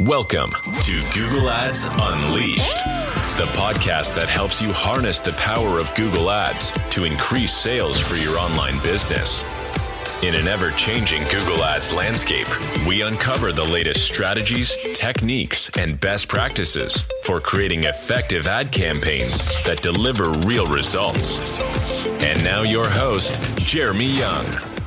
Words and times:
Welcome 0.00 0.52
to 0.82 1.02
Google 1.10 1.50
Ads 1.50 1.86
Unleashed, 1.86 2.76
the 3.36 3.50
podcast 3.56 4.14
that 4.14 4.28
helps 4.28 4.62
you 4.62 4.72
harness 4.72 5.18
the 5.18 5.32
power 5.32 5.80
of 5.80 5.92
Google 5.96 6.30
Ads 6.30 6.70
to 6.90 7.02
increase 7.02 7.52
sales 7.52 7.98
for 7.98 8.14
your 8.14 8.38
online 8.38 8.80
business. 8.80 9.42
In 10.22 10.36
an 10.36 10.46
ever 10.46 10.70
changing 10.70 11.24
Google 11.24 11.64
Ads 11.64 11.92
landscape, 11.92 12.46
we 12.86 13.02
uncover 13.02 13.50
the 13.52 13.64
latest 13.64 14.06
strategies, 14.06 14.78
techniques, 14.94 15.68
and 15.76 16.00
best 16.00 16.28
practices 16.28 17.08
for 17.24 17.40
creating 17.40 17.82
effective 17.82 18.46
ad 18.46 18.70
campaigns 18.70 19.48
that 19.64 19.82
deliver 19.82 20.30
real 20.46 20.68
results. 20.68 21.40
And 22.22 22.44
now, 22.44 22.62
your 22.62 22.88
host, 22.88 23.40
Jeremy 23.64 24.06
Young. 24.16 24.77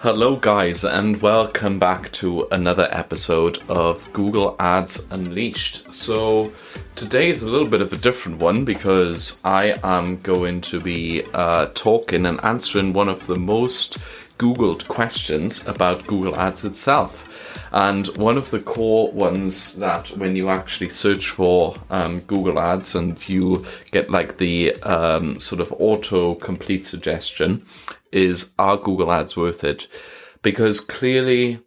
Hello, 0.00 0.36
guys, 0.36 0.84
and 0.84 1.22
welcome 1.22 1.78
back 1.78 2.12
to 2.12 2.46
another 2.52 2.86
episode 2.90 3.62
of 3.70 4.12
Google 4.12 4.54
Ads 4.58 5.10
Unleashed. 5.10 5.90
So, 5.90 6.52
today 6.96 7.30
is 7.30 7.42
a 7.42 7.50
little 7.50 7.66
bit 7.66 7.80
of 7.80 7.94
a 7.94 7.96
different 7.96 8.38
one 8.38 8.66
because 8.66 9.40
I 9.42 9.80
am 9.82 10.18
going 10.18 10.60
to 10.60 10.80
be 10.82 11.24
uh, 11.32 11.70
talking 11.72 12.26
and 12.26 12.44
answering 12.44 12.92
one 12.92 13.08
of 13.08 13.26
the 13.26 13.36
most 13.36 13.96
Googled 14.36 14.86
questions 14.86 15.66
about 15.66 16.06
Google 16.06 16.36
Ads 16.36 16.66
itself. 16.66 17.32
And 17.72 18.06
one 18.18 18.36
of 18.36 18.50
the 18.50 18.60
core 18.60 19.10
ones 19.12 19.76
that 19.76 20.08
when 20.18 20.36
you 20.36 20.50
actually 20.50 20.90
search 20.90 21.30
for 21.30 21.74
um, 21.88 22.18
Google 22.20 22.60
Ads 22.60 22.96
and 22.96 23.26
you 23.26 23.64
get 23.92 24.10
like 24.10 24.36
the 24.36 24.74
um, 24.82 25.40
sort 25.40 25.62
of 25.62 25.72
auto 25.78 26.34
complete 26.34 26.84
suggestion 26.84 27.64
is 28.12 28.52
Are 28.58 28.76
Google 28.76 29.12
Ads 29.12 29.36
worth 29.36 29.64
it? 29.64 29.86
Because 30.42 30.80
clearly, 30.80 31.60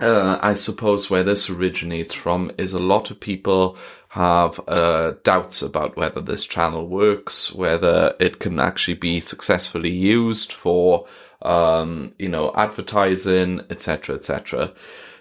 uh, 0.00 0.38
I 0.40 0.54
suppose 0.54 1.10
where 1.10 1.24
this 1.24 1.50
originates 1.50 2.14
from 2.14 2.50
is 2.58 2.72
a 2.72 2.78
lot 2.80 3.10
of 3.10 3.20
people 3.20 3.76
have 4.10 4.60
uh, 4.68 5.14
doubts 5.24 5.60
about 5.60 5.96
whether 5.96 6.20
this 6.20 6.46
channel 6.46 6.86
works, 6.86 7.52
whether 7.52 8.14
it 8.20 8.38
can 8.38 8.60
actually 8.60 8.94
be 8.94 9.18
successfully 9.18 9.90
used 9.90 10.52
for, 10.52 11.06
um, 11.42 12.14
you 12.18 12.28
know, 12.28 12.52
advertising, 12.54 13.60
etc., 13.70 14.14
etc. 14.14 14.72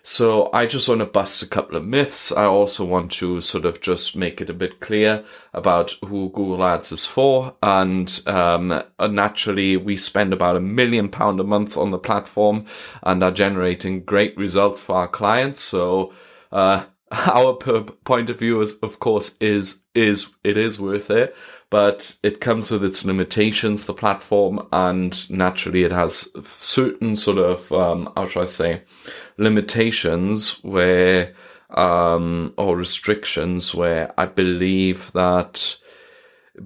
So 0.05 0.49
I 0.51 0.65
just 0.65 0.89
want 0.89 0.99
to 0.99 1.05
bust 1.05 1.41
a 1.41 1.47
couple 1.47 1.77
of 1.77 1.85
myths. 1.85 2.33
I 2.33 2.43
also 2.43 2.83
want 2.83 3.09
to 3.13 3.39
sort 3.39 3.63
of 3.63 3.79
just 3.79 4.17
make 4.17 4.41
it 4.41 4.49
a 4.49 4.53
bit 4.53 4.81
clear 4.81 5.23
about 5.53 5.91
who 6.05 6.29
Google 6.29 6.65
Ads 6.65 6.91
is 6.91 7.05
for. 7.05 7.55
And 7.63 8.21
um, 8.27 8.83
naturally, 8.99 9.77
we 9.77 9.95
spend 9.95 10.33
about 10.33 10.57
a 10.57 10.59
million 10.59 11.07
pound 11.07 11.39
a 11.39 11.45
month 11.45 11.77
on 11.77 11.91
the 11.91 11.97
platform 11.97 12.65
and 13.03 13.23
are 13.23 13.31
generating 13.31 14.03
great 14.03 14.37
results 14.37 14.81
for 14.81 14.97
our 14.97 15.07
clients. 15.07 15.61
So 15.61 16.11
uh, 16.51 16.83
our 17.31 17.53
point 17.53 18.30
of 18.31 18.39
view 18.39 18.61
is, 18.61 18.73
of 18.80 19.00
course, 19.00 19.38
is 19.39 19.81
is 19.94 20.31
it 20.44 20.58
is 20.58 20.80
worth 20.80 21.11
it, 21.11 21.36
but 21.70 22.17
it 22.23 22.42
comes 22.42 22.72
with 22.72 22.83
its 22.83 23.05
limitations. 23.05 23.86
The 23.86 23.94
platform, 23.94 24.67
and 24.72 25.30
naturally, 25.30 25.83
it 25.83 25.92
has 25.92 26.28
certain 26.44 27.16
sort 27.16 27.38
of 27.38 27.72
um, 27.72 28.11
how 28.16 28.28
should 28.28 28.44
I 28.44 28.45
say 28.45 28.81
limitations 29.38 30.64
where 30.64 31.33
um, 31.70 32.53
or 32.58 32.75
restrictions 32.75 33.75
where 33.75 34.11
I 34.20 34.25
believe 34.25 35.11
that 35.14 35.77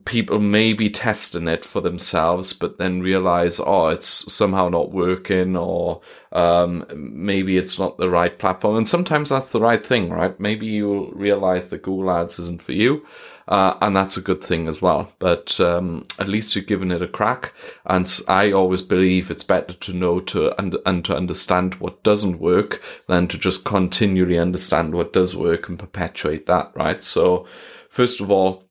people 0.05 0.39
may 0.39 0.73
be 0.73 0.89
testing 0.89 1.47
it 1.47 1.63
for 1.63 1.79
themselves, 1.79 2.51
but 2.51 2.77
then 2.77 3.01
realize, 3.01 3.59
oh, 3.59 3.87
it's 3.87 4.31
somehow 4.31 4.67
not 4.67 4.91
working, 4.91 5.55
or 5.55 6.01
um, 6.33 6.85
maybe 6.93 7.57
it's 7.57 7.79
not 7.79 7.97
the 7.97 8.09
right 8.09 8.37
platform. 8.37 8.75
And 8.75 8.87
sometimes 8.87 9.29
that's 9.29 9.47
the 9.47 9.61
right 9.61 9.85
thing, 9.85 10.09
right? 10.09 10.37
Maybe 10.39 10.67
you'll 10.67 11.11
realize 11.11 11.67
that 11.67 11.83
Google 11.83 12.11
Ads 12.11 12.39
isn't 12.39 12.63
for 12.63 12.73
you. 12.73 13.05
Uh, 13.47 13.77
and 13.79 13.95
that's 13.95 14.17
a 14.17 14.21
good 14.21 14.43
thing 14.43 14.67
as 14.67 14.81
well. 14.81 15.09
But 15.19 15.57
um, 15.61 16.05
at 16.19 16.27
least 16.27 16.53
you're 16.53 16.65
giving 16.65 16.91
it 16.91 17.01
a 17.01 17.07
crack. 17.07 17.53
And 17.85 18.21
I 18.27 18.51
always 18.51 18.81
believe 18.81 19.31
it's 19.31 19.43
better 19.43 19.73
to 19.73 19.93
know 19.93 20.19
to 20.19 20.59
and, 20.59 20.75
and 20.85 21.05
to 21.05 21.15
understand 21.15 21.75
what 21.75 22.03
doesn't 22.03 22.39
work 22.39 22.83
than 23.07 23.29
to 23.29 23.37
just 23.37 23.63
continually 23.63 24.37
understand 24.37 24.93
what 24.93 25.13
does 25.13 25.33
work 25.33 25.69
and 25.69 25.79
perpetuate 25.79 26.45
that, 26.47 26.73
right? 26.75 27.01
So, 27.01 27.47
first 27.89 28.19
of 28.19 28.29
all, 28.29 28.66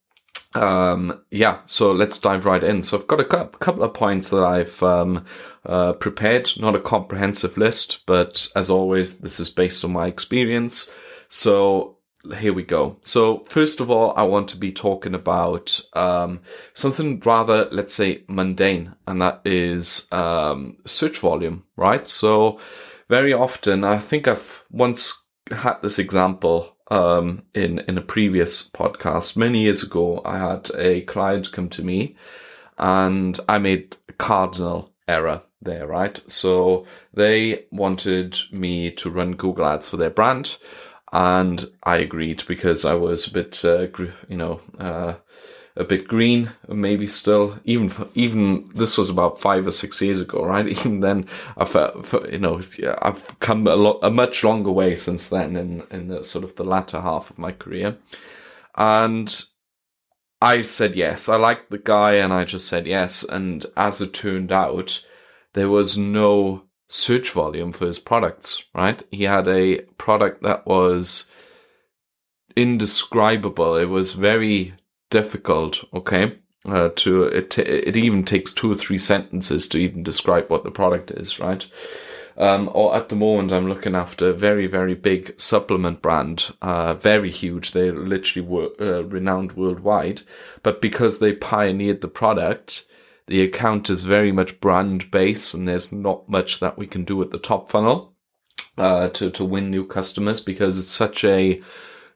um, 0.54 1.20
yeah, 1.30 1.58
so 1.66 1.92
let's 1.92 2.18
dive 2.18 2.46
right 2.46 2.62
in. 2.62 2.82
So 2.82 2.98
I've 2.98 3.06
got 3.06 3.20
a 3.20 3.24
couple 3.24 3.82
of 3.82 3.94
points 3.94 4.30
that 4.30 4.42
I've 4.42 4.82
um, 4.82 5.24
uh, 5.64 5.92
prepared, 5.94 6.50
not 6.58 6.76
a 6.76 6.80
comprehensive 6.80 7.56
list, 7.56 8.06
but 8.06 8.48
as 8.56 8.70
always, 8.70 9.18
this 9.18 9.40
is 9.40 9.50
based 9.50 9.84
on 9.84 9.92
my 9.92 10.06
experience. 10.06 10.90
So 11.28 11.96
here 12.38 12.52
we 12.52 12.62
go. 12.62 12.96
So 13.02 13.44
first 13.48 13.80
of 13.80 13.90
all, 13.90 14.12
I 14.16 14.22
want 14.22 14.48
to 14.50 14.56
be 14.56 14.72
talking 14.72 15.14
about 15.14 15.80
um, 15.92 16.40
something 16.74 17.20
rather, 17.20 17.68
let's 17.70 17.94
say, 17.94 18.24
mundane, 18.28 18.94
and 19.06 19.20
that 19.20 19.42
is 19.44 20.08
um, 20.12 20.78
search 20.86 21.18
volume, 21.18 21.64
right? 21.76 22.06
So 22.06 22.58
very 23.08 23.32
often, 23.32 23.84
I 23.84 23.98
think 23.98 24.26
I've 24.26 24.64
once 24.70 25.22
had 25.50 25.76
this 25.82 25.98
example 25.98 26.75
um, 26.88 27.42
in 27.54 27.80
in 27.80 27.98
a 27.98 28.02
previous 28.02 28.68
podcast 28.70 29.36
many 29.36 29.62
years 29.62 29.82
ago. 29.82 30.22
I 30.24 30.38
had 30.38 30.70
a 30.76 31.02
client 31.02 31.52
come 31.52 31.68
to 31.70 31.84
me, 31.84 32.16
and 32.78 33.38
I 33.48 33.58
made 33.58 33.96
a 34.08 34.12
cardinal 34.14 34.92
error 35.08 35.42
there, 35.62 35.86
right? 35.86 36.20
So 36.26 36.86
they 37.14 37.64
wanted 37.70 38.38
me 38.52 38.90
to 38.92 39.10
run 39.10 39.32
Google 39.32 39.66
Ads 39.66 39.88
for 39.88 39.96
their 39.96 40.10
brand 40.10 40.56
and 41.12 41.64
I 41.82 41.96
agreed 41.96 42.44
because 42.46 42.84
I 42.84 42.94
was 42.94 43.26
a 43.26 43.32
bit, 43.32 43.64
uh, 43.64 43.86
you 44.28 44.36
know, 44.36 44.60
uh, 44.78 45.14
a 45.76 45.84
bit 45.84 46.08
green, 46.08 46.52
maybe 46.68 47.06
still. 47.06 47.58
Even 47.64 47.90
even 48.14 48.64
this 48.74 48.96
was 48.96 49.10
about 49.10 49.40
five 49.40 49.66
or 49.66 49.70
six 49.70 50.00
years 50.00 50.20
ago, 50.20 50.44
right? 50.52 50.66
Even 50.66 51.00
then, 51.00 51.26
I 51.56 51.64
felt, 51.64 52.30
you 52.30 52.38
know, 52.38 52.60
I've 53.02 53.38
come 53.40 53.66
a 53.66 53.76
lot, 53.76 53.98
a 54.02 54.10
much 54.10 54.42
longer 54.42 54.70
way 54.70 54.96
since 54.96 55.28
then, 55.28 55.56
in 55.56 55.82
in 55.90 56.08
the 56.08 56.24
sort 56.24 56.44
of 56.44 56.56
the 56.56 56.64
latter 56.64 57.00
half 57.00 57.30
of 57.30 57.38
my 57.38 57.52
career, 57.52 57.96
and 58.76 59.44
I 60.40 60.62
said 60.62 60.96
yes. 60.96 61.28
I 61.28 61.36
liked 61.36 61.70
the 61.70 61.78
guy, 61.78 62.14
and 62.14 62.32
I 62.32 62.44
just 62.44 62.68
said 62.68 62.86
yes. 62.86 63.22
And 63.22 63.66
as 63.76 64.00
it 64.00 64.14
turned 64.14 64.52
out, 64.52 65.04
there 65.54 65.68
was 65.68 65.96
no 65.98 66.62
search 66.88 67.30
volume 67.32 67.72
for 67.72 67.86
his 67.86 67.98
products, 67.98 68.62
right? 68.74 69.02
He 69.10 69.24
had 69.24 69.48
a 69.48 69.80
product 69.98 70.42
that 70.42 70.66
was 70.66 71.28
indescribable. 72.54 73.76
It 73.76 73.86
was 73.86 74.12
very 74.12 74.74
difficult, 75.10 75.84
okay? 75.94 76.38
Uh, 76.64 76.88
to 76.96 77.22
it, 77.22 77.56
it 77.58 77.96
even 77.96 78.24
takes 78.24 78.52
two 78.52 78.72
or 78.72 78.74
three 78.74 78.98
sentences 78.98 79.68
to 79.68 79.78
even 79.78 80.02
describe 80.02 80.48
what 80.48 80.64
the 80.64 80.70
product 80.70 81.12
is, 81.12 81.38
right? 81.38 81.68
Um, 82.38 82.68
or 82.74 82.94
at 82.94 83.08
the 83.08 83.16
moment, 83.16 83.52
I'm 83.52 83.68
looking 83.68 83.94
after 83.94 84.28
a 84.28 84.34
very, 84.34 84.66
very 84.66 84.94
big 84.94 85.40
supplement 85.40 86.02
brand, 86.02 86.52
uh, 86.60 86.94
very 86.94 87.30
huge. 87.30 87.70
They're 87.70 87.94
literally 87.94 88.46
wor- 88.46 88.72
uh, 88.80 89.04
renowned 89.04 89.52
worldwide. 89.52 90.22
But 90.62 90.82
because 90.82 91.18
they 91.18 91.32
pioneered 91.32 92.02
the 92.02 92.08
product, 92.08 92.84
the 93.26 93.42
account 93.42 93.88
is 93.88 94.04
very 94.04 94.32
much 94.32 94.60
brand 94.60 95.10
based 95.10 95.54
and 95.54 95.66
there's 95.66 95.92
not 95.92 96.28
much 96.28 96.60
that 96.60 96.76
we 96.76 96.86
can 96.86 97.04
do 97.04 97.22
at 97.22 97.30
the 97.30 97.38
top 97.38 97.70
funnel 97.70 98.12
uh, 98.78 99.08
to, 99.10 99.30
to 99.30 99.44
win 99.44 99.70
new 99.70 99.86
customers 99.86 100.40
because 100.40 100.78
it's 100.78 100.90
such 100.90 101.24
a 101.24 101.60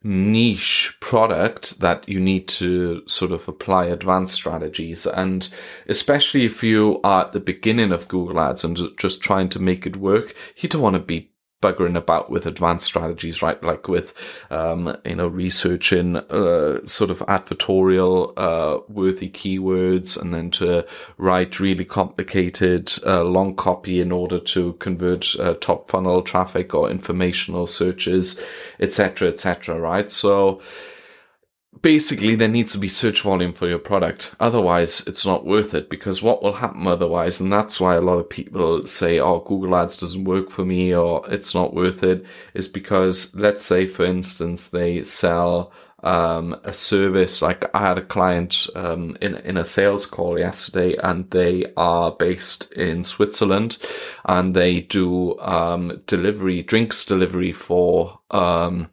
niche 0.03 0.97
product 1.01 1.81
that 1.81 2.09
you 2.09 2.19
need 2.19 2.49
to 2.49 3.03
sort 3.07 3.33
of 3.33 3.47
apply 3.49 3.87
advanced 3.87 4.35
strategies. 4.35 5.07
And 5.07 5.49
especially 5.89 6.45
if 6.47 6.63
you 6.63 7.01
are 7.05 7.27
at 7.27 7.33
the 7.33 7.41
beginning 7.41 7.93
of 7.93 8.09
Google 8.09 8.41
Ads 8.41 8.65
and 8.65 8.79
just 8.97 9.21
trying 9.23 9.49
to 9.51 9.59
make 9.59 9.87
it 9.87 9.97
work, 9.97 10.35
you 10.57 10.69
don't 10.69 10.83
want 10.83 10.97
to 10.97 11.01
be 11.01 11.31
buggering 11.61 11.97
about 11.97 12.31
with 12.31 12.47
advanced 12.47 12.87
strategies, 12.87 13.43
right? 13.43 13.63
Like 13.63 13.87
with, 13.87 14.15
um, 14.51 14.97
you 15.05 15.15
know, 15.15 15.29
researching, 15.29 16.17
uh, 16.17 16.85
sort 16.87 17.11
of 17.11 17.19
advertorial, 17.21 18.33
uh, 18.37 18.81
worthy 18.89 19.29
keywords 19.29 20.21
and 20.21 20.33
then 20.33 20.51
to 20.53 20.87
write 21.19 21.61
really 21.61 21.85
complicated, 21.85 22.93
uh, 23.05 23.25
long 23.25 23.55
copy 23.57 24.01
in 24.01 24.11
order 24.11 24.39
to 24.39 24.73
convert, 24.75 25.39
uh, 25.39 25.55
top 25.61 25.91
funnel 25.91 26.23
traffic 26.23 26.75
or 26.75 26.91
informational 26.91 27.67
searches, 27.67 28.41
etc., 28.81 29.29
etc., 29.29 29.79
right? 29.79 30.11
So, 30.11 30.63
basically 31.83 32.35
there 32.35 32.49
needs 32.49 32.73
to 32.73 32.79
be 32.79 32.89
search 32.89 33.23
volume 33.23 33.53
for 33.53 33.69
your 33.69 33.79
product. 33.79 34.35
Otherwise 34.41 35.03
it's 35.07 35.25
not 35.25 35.47
worth 35.47 35.75
it 35.75 35.89
because 35.89 36.23
what 36.23 36.43
will 36.43 36.55
happen 36.55 36.87
otherwise 36.87 37.41
and 37.41 37.53
that's 37.53 37.81
why 37.81 37.95
a 37.95 38.01
lot 38.01 38.19
of 38.19 38.29
people 38.29 38.87
say 38.87 39.19
oh 39.19 39.41
google 39.41 39.77
ads 39.77 39.97
doesn't 39.97 40.25
work 40.25 40.51
for 40.51 40.65
me 40.65 40.95
or 40.95 41.23
it's 41.31 41.55
not 41.55 41.75
worth 41.75 42.03
it 42.03 42.25
is 42.55 42.69
because 42.69 43.35
let's 43.35 43.65
say 43.65 43.87
for 43.87 44.05
instance 44.05 44.71
they 44.71 45.03
sell 45.03 45.73
um, 46.03 46.59
a 46.65 46.73
service. 46.73 47.43
Like 47.43 47.69
I 47.75 47.89
had 47.89 47.99
a 47.99 48.05
client 48.05 48.69
um, 48.75 49.17
in 49.21 49.37
in 49.37 49.57
a 49.57 49.65
sales 49.65 50.07
call 50.07 50.39
yesterday, 50.39 50.97
and 50.97 51.31
they 51.31 51.73
are 51.77 52.13
based 52.13 52.73
in 52.73 53.05
Switzerland, 53.05 53.79
and 54.25 54.55
they 54.55 54.81
do 54.81 55.39
um, 55.41 56.03
delivery 56.07 56.63
drinks 56.63 57.05
delivery 57.05 57.53
for 57.53 58.19
um, 58.31 58.89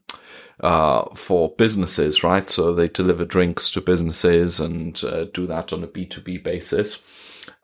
uh, 0.60 1.06
for 1.16 1.54
businesses, 1.58 2.24
right? 2.24 2.48
So 2.48 2.74
they 2.74 2.88
deliver 2.88 3.26
drinks 3.26 3.70
to 3.72 3.82
businesses 3.82 4.60
and 4.60 5.02
uh, 5.04 5.26
do 5.34 5.46
that 5.48 5.72
on 5.74 5.84
a 5.84 5.88
B2B 5.88 6.44
basis. 6.44 7.04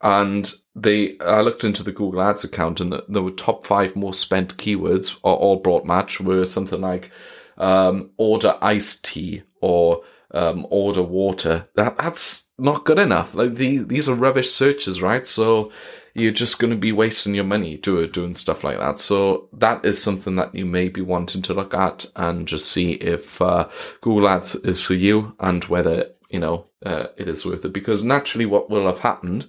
And 0.01 0.54
they, 0.75 1.18
I 1.19 1.42
looked 1.42 1.63
into 1.63 1.84
the 1.84 1.92
Google 1.92 2.22
Ads 2.22 2.44
account 2.44 2.81
and 2.81 2.92
the, 2.92 3.06
the 3.07 3.31
top 3.31 3.66
five 3.66 3.95
most 3.95 4.19
spent 4.19 4.57
keywords 4.57 5.18
or 5.24 5.36
all 5.36 5.60
broad 5.60 5.86
match 5.86 6.19
were 6.19 6.45
something 6.45 6.81
like 6.81 7.10
um, 7.57 8.12
order 8.18 8.57
iced 8.62 9.06
tea 9.06 9.44
or 9.62 10.04
um, 10.31 10.68
order 10.69 11.04
water. 11.04 11.68
That 11.75 11.98
that's 11.98 12.50
not 12.57 12.86
good 12.86 13.00
enough. 13.00 13.34
Like 13.36 13.56
these 13.56 13.86
these 13.88 14.10
are 14.10 14.16
rubbish 14.16 14.50
searches, 14.50 15.01
right? 15.01 15.25
So 15.25 15.72
you're 16.15 16.31
just 16.31 16.60
going 16.60 16.71
to 16.71 16.77
be 16.77 16.92
wasting 16.92 17.33
your 17.33 17.44
money 17.44 17.77
doing 17.77 18.12
doing 18.12 18.33
stuff 18.33 18.63
like 18.63 18.77
that. 18.77 19.00
So 19.00 19.50
that 19.54 19.83
is 19.83 20.01
something 20.01 20.36
that 20.36 20.54
you 20.54 20.65
may 20.65 20.89
be 20.89 21.01
wanting 21.01 21.42
to 21.44 21.54
look 21.54 21.74
at 21.74 22.06
and 22.15 22.48
just 22.48 22.69
see 22.69 22.94
if 22.94 23.42
uh, 23.42 23.69
Google 24.01 24.30
Ads 24.30 24.56
is 24.56 24.81
for 24.81 24.94
you 24.94 25.36
and 25.39 25.63
whether 25.65 26.12
you 26.30 26.39
know 26.39 26.65
uh, 26.86 27.07
it 27.18 27.27
is 27.27 27.45
worth 27.45 27.65
it. 27.65 27.74
Because 27.74 28.04
naturally, 28.04 28.45
what 28.45 28.69
will 28.69 28.86
have 28.86 29.00
happened 29.00 29.48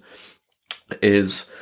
is 1.02 1.52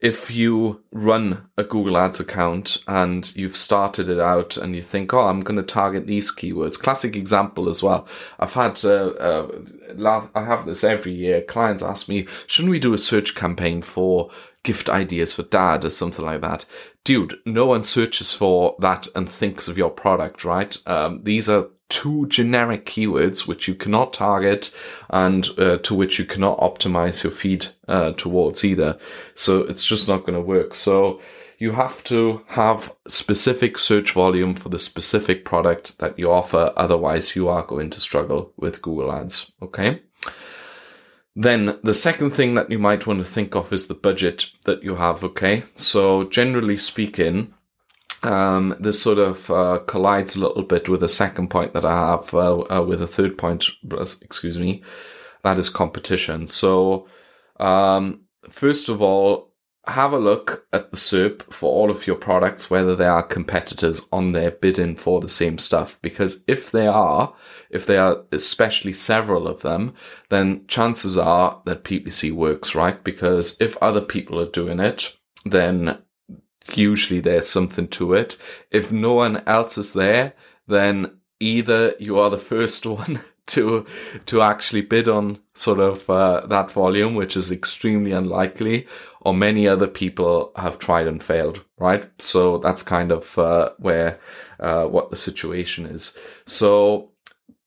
if 0.00 0.30
you 0.30 0.82
run 0.92 1.46
a 1.58 1.64
Google 1.64 1.98
Ads 1.98 2.20
account 2.20 2.78
and 2.88 3.34
you've 3.36 3.56
started 3.56 4.08
it 4.08 4.18
out 4.18 4.56
and 4.56 4.74
you 4.74 4.82
think, 4.82 5.12
oh, 5.12 5.26
I'm 5.26 5.40
going 5.40 5.58
to 5.58 5.62
target 5.62 6.06
these 6.06 6.34
keywords. 6.34 6.78
Classic 6.78 7.14
example 7.14 7.68
as 7.68 7.82
well. 7.82 8.08
I've 8.38 8.54
had, 8.54 8.82
uh, 8.82 9.10
uh, 9.10 10.26
I 10.34 10.44
have 10.44 10.64
this 10.64 10.84
every 10.84 11.12
year. 11.12 11.42
Clients 11.42 11.82
ask 11.82 12.08
me, 12.08 12.26
shouldn't 12.46 12.70
we 12.70 12.78
do 12.78 12.94
a 12.94 12.98
search 12.98 13.34
campaign 13.34 13.82
for 13.82 14.30
gift 14.62 14.88
ideas 14.88 15.34
for 15.34 15.42
dad 15.42 15.84
or 15.84 15.90
something 15.90 16.24
like 16.24 16.40
that? 16.40 16.64
Dude, 17.04 17.36
no 17.44 17.66
one 17.66 17.82
searches 17.82 18.32
for 18.32 18.76
that 18.80 19.06
and 19.14 19.30
thinks 19.30 19.68
of 19.68 19.76
your 19.76 19.90
product, 19.90 20.44
right? 20.44 20.76
Um, 20.86 21.24
these 21.24 21.46
are 21.48 21.66
two 21.90 22.26
generic 22.28 22.86
keywords 22.86 23.46
which 23.46 23.68
you 23.68 23.74
cannot 23.74 24.14
target 24.14 24.72
and 25.10 25.48
uh, 25.58 25.76
to 25.78 25.94
which 25.94 26.18
you 26.18 26.24
cannot 26.24 26.58
optimize 26.58 27.22
your 27.22 27.32
feed 27.32 27.66
uh, 27.88 28.12
towards 28.12 28.64
either. 28.64 28.98
So 29.34 29.60
it's 29.60 29.84
just 29.84 30.08
not 30.08 30.20
going 30.20 30.34
to 30.34 30.40
work. 30.40 30.74
So 30.74 31.20
you 31.58 31.72
have 31.72 32.02
to 32.04 32.42
have 32.46 32.92
specific 33.06 33.76
search 33.76 34.12
volume 34.12 34.54
for 34.54 34.70
the 34.70 34.78
specific 34.78 35.44
product 35.44 35.98
that 35.98 36.18
you 36.18 36.32
offer. 36.32 36.72
Otherwise, 36.76 37.36
you 37.36 37.48
are 37.48 37.64
going 37.66 37.90
to 37.90 38.00
struggle 38.00 38.52
with 38.56 38.80
Google 38.80 39.12
Ads. 39.12 39.52
Okay. 39.60 40.00
Then 41.36 41.78
the 41.84 41.94
second 41.94 42.30
thing 42.30 42.54
that 42.54 42.70
you 42.70 42.78
might 42.78 43.06
want 43.06 43.18
to 43.18 43.30
think 43.30 43.54
of 43.54 43.72
is 43.72 43.86
the 43.86 43.94
budget 43.94 44.46
that 44.64 44.82
you 44.82 44.94
have. 44.96 45.22
Okay. 45.22 45.64
So 45.74 46.24
generally 46.24 46.78
speaking, 46.78 47.52
um, 48.22 48.76
this 48.78 49.00
sort 49.00 49.18
of 49.18 49.50
uh, 49.50 49.80
collides 49.86 50.36
a 50.36 50.40
little 50.40 50.62
bit 50.62 50.88
with 50.88 51.00
the 51.00 51.08
second 51.08 51.48
point 51.48 51.72
that 51.74 51.84
I 51.84 52.10
have 52.12 52.34
uh, 52.34 52.60
uh, 52.60 52.84
with 52.86 53.02
a 53.02 53.06
third 53.06 53.38
point, 53.38 53.66
excuse 54.22 54.58
me, 54.58 54.82
that 55.42 55.58
is 55.58 55.68
competition. 55.68 56.46
So, 56.46 57.08
um, 57.58 58.22
first 58.50 58.88
of 58.88 59.00
all, 59.00 59.50
have 59.86 60.12
a 60.12 60.18
look 60.18 60.66
at 60.72 60.90
the 60.90 60.96
SERP 60.96 61.52
for 61.52 61.72
all 61.72 61.90
of 61.90 62.06
your 62.06 62.16
products, 62.16 62.70
whether 62.70 62.94
there 62.94 63.10
are 63.10 63.22
competitors 63.22 64.06
on 64.12 64.32
there 64.32 64.50
bidding 64.50 64.94
for 64.94 65.20
the 65.20 65.28
same 65.28 65.58
stuff. 65.58 65.98
Because 66.02 66.44
if 66.46 66.70
they 66.70 66.86
are, 66.86 67.34
if 67.70 67.86
there 67.86 68.02
are 68.02 68.24
especially 68.30 68.92
several 68.92 69.48
of 69.48 69.62
them, 69.62 69.94
then 70.28 70.66
chances 70.68 71.16
are 71.16 71.62
that 71.64 71.84
PPC 71.84 72.30
works, 72.32 72.74
right? 72.74 73.02
Because 73.02 73.56
if 73.60 73.76
other 73.78 74.02
people 74.02 74.38
are 74.38 74.50
doing 74.50 74.80
it, 74.80 75.16
then 75.46 75.98
usually 76.74 77.20
there's 77.20 77.48
something 77.48 77.88
to 77.88 78.14
it. 78.14 78.36
If 78.70 78.92
no 78.92 79.14
one 79.14 79.42
else 79.46 79.78
is 79.78 79.92
there, 79.92 80.34
then 80.66 81.18
either 81.40 81.94
you 81.98 82.18
are 82.18 82.30
the 82.30 82.38
first 82.38 82.86
one 82.86 83.20
to 83.46 83.84
to 84.26 84.42
actually 84.42 84.82
bid 84.82 85.08
on 85.08 85.38
sort 85.54 85.80
of 85.80 86.08
uh, 86.08 86.46
that 86.46 86.70
volume, 86.70 87.14
which 87.14 87.36
is 87.36 87.50
extremely 87.50 88.12
unlikely, 88.12 88.86
or 89.22 89.34
many 89.34 89.66
other 89.66 89.86
people 89.88 90.52
have 90.56 90.78
tried 90.78 91.06
and 91.06 91.22
failed. 91.22 91.64
Right, 91.78 92.08
so 92.20 92.58
that's 92.58 92.82
kind 92.82 93.10
of 93.10 93.38
uh, 93.38 93.70
where 93.78 94.18
uh, 94.60 94.86
what 94.86 95.10
the 95.10 95.16
situation 95.16 95.86
is. 95.86 96.16
So 96.46 97.10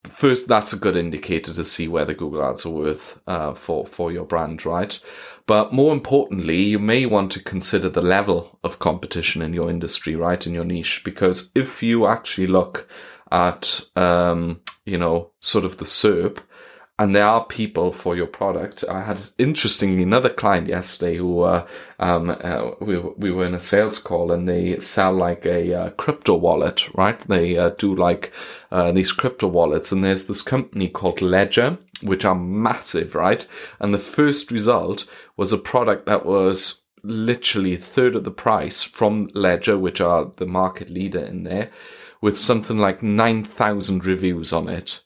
first, 0.03 0.47
that's 0.47 0.73
a 0.73 0.77
good 0.77 0.95
indicator 0.95 1.53
to 1.53 1.65
see 1.65 1.87
whether 1.87 2.13
Google 2.13 2.43
Ads 2.43 2.65
are 2.65 2.69
worth 2.69 3.19
uh, 3.27 3.53
for 3.53 3.85
for 3.85 4.11
your 4.11 4.25
brand, 4.25 4.65
right? 4.65 4.99
But 5.45 5.73
more 5.73 5.93
importantly, 5.93 6.61
you 6.61 6.79
may 6.79 7.05
want 7.05 7.31
to 7.33 7.43
consider 7.43 7.89
the 7.89 8.01
level 8.01 8.59
of 8.63 8.79
competition 8.79 9.41
in 9.41 9.53
your 9.53 9.69
industry, 9.69 10.15
right, 10.15 10.45
in 10.45 10.53
your 10.53 10.63
niche, 10.63 11.01
because 11.03 11.51
if 11.53 11.83
you 11.83 12.07
actually 12.07 12.47
look 12.47 12.87
at, 13.31 13.81
um, 13.95 14.61
you 14.85 14.97
know, 14.97 15.31
sort 15.41 15.65
of 15.65 15.77
the 15.77 15.85
SERP, 15.85 16.39
and 17.03 17.13
there 17.13 17.27
are 17.27 17.43
people 17.43 17.91
for 17.91 18.15
your 18.15 18.27
product. 18.27 18.85
I 18.89 19.01
had 19.03 19.19
interestingly 19.37 20.03
another 20.03 20.29
client 20.29 20.69
yesterday 20.69 21.17
who 21.17 21.41
uh, 21.41 21.67
um, 21.99 22.29
uh, 22.29 22.71
we 22.79 22.97
we 22.97 23.29
were 23.29 23.45
in 23.45 23.53
a 23.53 23.59
sales 23.59 23.99
call 23.99 24.31
and 24.31 24.47
they 24.47 24.79
sell 24.79 25.11
like 25.11 25.45
a 25.45 25.73
uh, 25.73 25.89
crypto 25.89 26.35
wallet, 26.37 26.87
right? 26.95 27.19
They 27.19 27.57
uh, 27.57 27.71
do 27.71 27.93
like 27.93 28.31
uh, 28.71 28.93
these 28.93 29.11
crypto 29.11 29.49
wallets, 29.49 29.91
and 29.91 30.01
there's 30.01 30.27
this 30.27 30.41
company 30.41 30.87
called 30.87 31.21
Ledger, 31.21 31.77
which 32.01 32.23
are 32.23 32.35
massive, 32.35 33.15
right? 33.15 33.45
And 33.81 33.93
the 33.93 33.99
first 33.99 34.49
result 34.49 35.05
was 35.35 35.51
a 35.51 35.57
product 35.57 36.05
that 36.05 36.25
was 36.25 36.83
literally 37.03 37.73
a 37.73 37.85
third 37.93 38.15
of 38.15 38.23
the 38.23 38.31
price 38.31 38.81
from 38.81 39.29
Ledger, 39.33 39.77
which 39.77 39.99
are 39.99 40.31
the 40.37 40.45
market 40.45 40.89
leader 40.89 41.19
in 41.19 41.43
there, 41.43 41.69
with 42.21 42.39
something 42.39 42.77
like 42.77 43.03
nine 43.03 43.43
thousand 43.43 44.05
reviews 44.05 44.53
on 44.53 44.69
it 44.69 45.02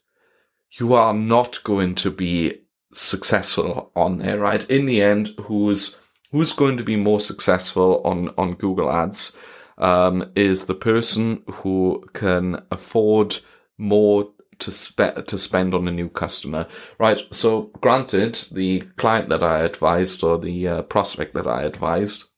you 0.71 0.93
are 0.93 1.13
not 1.13 1.63
going 1.63 1.95
to 1.95 2.11
be 2.11 2.61
successful 2.93 3.91
on 3.95 4.19
there, 4.19 4.39
right? 4.39 4.69
In 4.69 4.85
the 4.85 5.01
end, 5.01 5.29
who's 5.41 5.97
who's 6.31 6.53
going 6.53 6.77
to 6.77 6.83
be 6.83 6.95
more 6.95 7.19
successful 7.19 8.01
on 8.03 8.33
on 8.37 8.53
Google 8.53 8.91
Ads 8.91 9.35
um, 9.77 10.31
is 10.35 10.65
the 10.65 10.75
person 10.75 11.43
who 11.47 12.03
can 12.13 12.63
afford 12.71 13.37
more 13.77 14.29
to 14.59 14.71
spend 14.71 15.27
to 15.27 15.37
spend 15.37 15.73
on 15.73 15.87
a 15.87 15.91
new 15.91 16.09
customer, 16.09 16.67
right? 16.99 17.21
So, 17.31 17.71
granted, 17.81 18.39
the 18.51 18.81
client 18.97 19.29
that 19.29 19.43
I 19.43 19.61
advised 19.61 20.23
or 20.23 20.37
the 20.37 20.67
uh, 20.67 20.81
prospect 20.83 21.33
that 21.35 21.47
I 21.47 21.63
advised 21.63 22.29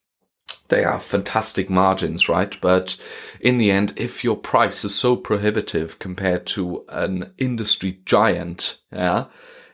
they 0.68 0.84
are 0.84 1.00
fantastic 1.00 1.68
margins, 1.68 2.28
right? 2.28 2.56
But 2.60 2.96
in 3.40 3.58
the 3.58 3.70
end, 3.70 3.92
if 3.96 4.24
your 4.24 4.36
price 4.36 4.84
is 4.84 4.94
so 4.94 5.16
prohibitive 5.16 5.98
compared 5.98 6.46
to 6.48 6.84
an 6.88 7.32
industry 7.38 8.00
giant, 8.04 8.78
yeah, 8.92 9.26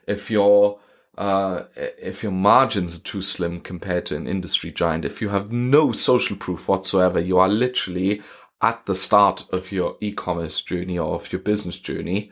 if 0.07 0.31
your 0.31 0.79
uh, 1.17 1.63
if 1.75 2.21
your 2.21 2.31
margins 2.31 2.95
are 2.95 3.03
too 3.03 3.21
slim 3.23 3.59
compared 3.59 4.05
to 4.07 4.15
an 4.15 4.27
industry 4.27 4.71
giant, 4.71 5.05
if 5.05 5.21
you 5.21 5.29
have 5.29 5.51
no 5.51 5.91
social 5.91 6.37
proof 6.37 6.67
whatsoever, 6.67 7.19
you 7.19 7.39
are 7.39 7.49
literally 7.49 8.21
at 8.61 8.85
the 8.85 8.95
start 8.95 9.47
of 9.51 9.71
your 9.71 9.97
e-commerce 10.01 10.61
journey 10.61 10.97
or 10.97 11.15
of 11.15 11.31
your 11.31 11.41
business 11.41 11.77
journey, 11.77 12.31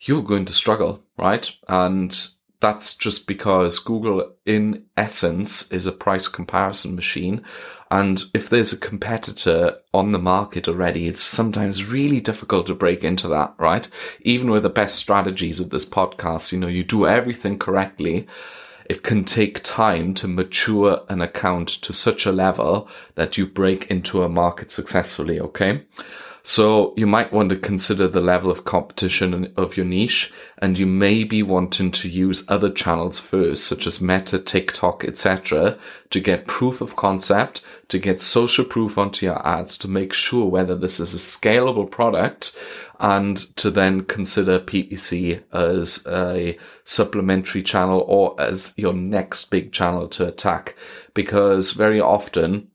you're 0.00 0.22
going 0.22 0.44
to 0.46 0.52
struggle, 0.52 1.02
right? 1.18 1.50
And 1.68 2.28
that's 2.60 2.96
just 2.96 3.26
because 3.26 3.78
Google, 3.78 4.32
in 4.44 4.84
essence, 4.96 5.70
is 5.70 5.86
a 5.86 5.92
price 5.92 6.26
comparison 6.26 6.96
machine. 6.96 7.44
And 7.90 8.22
if 8.34 8.50
there's 8.50 8.72
a 8.72 8.78
competitor 8.78 9.78
on 9.94 10.12
the 10.12 10.18
market 10.18 10.68
already, 10.68 11.06
it's 11.06 11.22
sometimes 11.22 11.86
really 11.86 12.20
difficult 12.20 12.66
to 12.66 12.74
break 12.74 13.04
into 13.04 13.28
that, 13.28 13.54
right? 13.58 13.88
Even 14.22 14.50
with 14.50 14.64
the 14.64 14.68
best 14.68 14.96
strategies 14.96 15.60
of 15.60 15.70
this 15.70 15.86
podcast, 15.86 16.52
you 16.52 16.58
know, 16.58 16.66
you 16.66 16.82
do 16.82 17.06
everything 17.06 17.58
correctly. 17.58 18.26
It 18.86 19.02
can 19.02 19.24
take 19.24 19.62
time 19.62 20.14
to 20.14 20.28
mature 20.28 21.00
an 21.08 21.20
account 21.20 21.68
to 21.68 21.92
such 21.92 22.26
a 22.26 22.32
level 22.32 22.88
that 23.14 23.38
you 23.38 23.46
break 23.46 23.90
into 23.90 24.22
a 24.22 24.28
market 24.28 24.70
successfully, 24.70 25.38
okay? 25.40 25.84
So 26.48 26.94
you 26.96 27.06
might 27.06 27.30
want 27.30 27.50
to 27.50 27.56
consider 27.56 28.08
the 28.08 28.22
level 28.22 28.50
of 28.50 28.64
competition 28.64 29.52
of 29.58 29.76
your 29.76 29.84
niche 29.84 30.32
and 30.56 30.78
you 30.78 30.86
may 30.86 31.22
be 31.22 31.42
wanting 31.42 31.90
to 31.90 32.08
use 32.08 32.46
other 32.48 32.70
channels 32.70 33.18
first, 33.18 33.64
such 33.64 33.86
as 33.86 34.00
Meta, 34.00 34.38
TikTok, 34.38 35.04
etc., 35.04 35.76
to 36.08 36.20
get 36.20 36.46
proof 36.46 36.80
of 36.80 36.96
concept, 36.96 37.60
to 37.88 37.98
get 37.98 38.18
social 38.18 38.64
proof 38.64 38.96
onto 38.96 39.26
your 39.26 39.46
ads, 39.46 39.76
to 39.76 39.88
make 39.88 40.14
sure 40.14 40.46
whether 40.46 40.74
this 40.74 40.98
is 40.98 41.12
a 41.12 41.18
scalable 41.18 41.88
product 41.88 42.56
and 42.98 43.36
to 43.58 43.70
then 43.70 44.04
consider 44.04 44.58
PPC 44.58 45.42
as 45.52 46.06
a 46.06 46.56
supplementary 46.86 47.62
channel 47.62 48.06
or 48.08 48.34
as 48.40 48.72
your 48.78 48.94
next 48.94 49.50
big 49.50 49.70
channel 49.70 50.08
to 50.08 50.26
attack. 50.26 50.76
Because 51.12 51.72
very 51.72 52.00
often 52.00 52.68